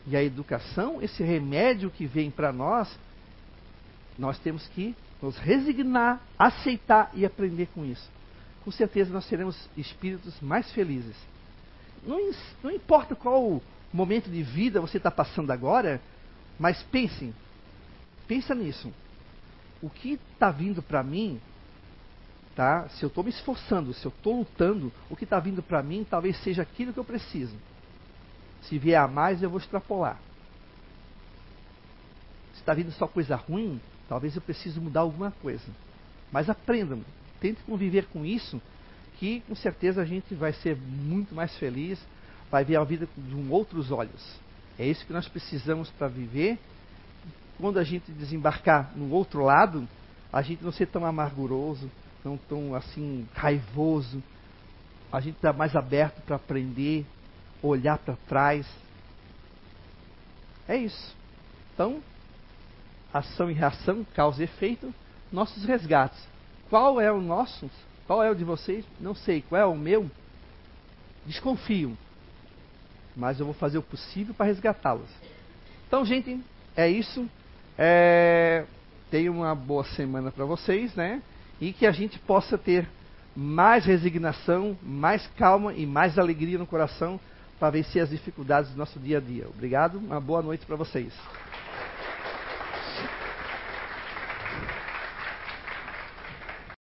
[0.06, 2.98] E a educação, esse remédio que vem para nós,
[4.18, 8.10] nós temos que nos resignar, aceitar e aprender com isso.
[8.64, 11.16] Com certeza nós seremos espíritos mais felizes
[12.04, 13.62] não, não importa qual
[13.92, 16.00] momento de vida você está passando agora,
[16.58, 17.34] mas pensem,
[18.26, 18.92] pensa nisso.
[19.80, 21.40] O que está vindo para mim,
[22.54, 22.88] tá?
[22.90, 26.06] Se eu estou me esforçando, se eu estou lutando, o que está vindo para mim
[26.08, 27.56] talvez seja aquilo que eu preciso.
[28.62, 30.18] Se vier a mais, eu vou extrapolar.
[32.54, 35.64] Se está vindo só coisa ruim, talvez eu precise mudar alguma coisa.
[36.30, 37.00] Mas aprendam,
[37.40, 38.60] tentem conviver com isso
[39.18, 41.98] que com certeza a gente vai ser muito mais feliz,
[42.50, 44.40] vai ver a vida com outros olhos.
[44.78, 46.58] É isso que nós precisamos para viver.
[47.58, 49.88] Quando a gente desembarcar no outro lado,
[50.32, 51.90] a gente não ser tão amarguroso,
[52.24, 54.22] não tão assim raivoso.
[55.10, 57.04] A gente está mais aberto para aprender,
[57.62, 58.66] olhar para trás.
[60.66, 61.14] É isso.
[61.74, 62.02] Então,
[63.12, 64.94] ação e reação, causa e efeito,
[65.30, 66.26] nossos resgates.
[66.70, 67.68] Qual é o nosso
[68.06, 68.84] qual é o de vocês?
[69.00, 69.42] Não sei.
[69.42, 70.10] Qual é o meu?
[71.24, 71.96] Desconfio.
[73.16, 75.08] Mas eu vou fazer o possível para resgatá-los.
[75.86, 76.38] Então, gente,
[76.76, 77.28] é isso.
[77.78, 78.64] É...
[79.10, 81.22] Tenha uma boa semana para vocês, né?
[81.62, 82.88] E que a gente possa ter
[83.36, 87.20] mais resignação, mais calma e mais alegria no coração
[87.56, 89.46] para vencer as dificuldades do nosso dia a dia.
[89.48, 91.12] Obrigado, uma boa noite para vocês.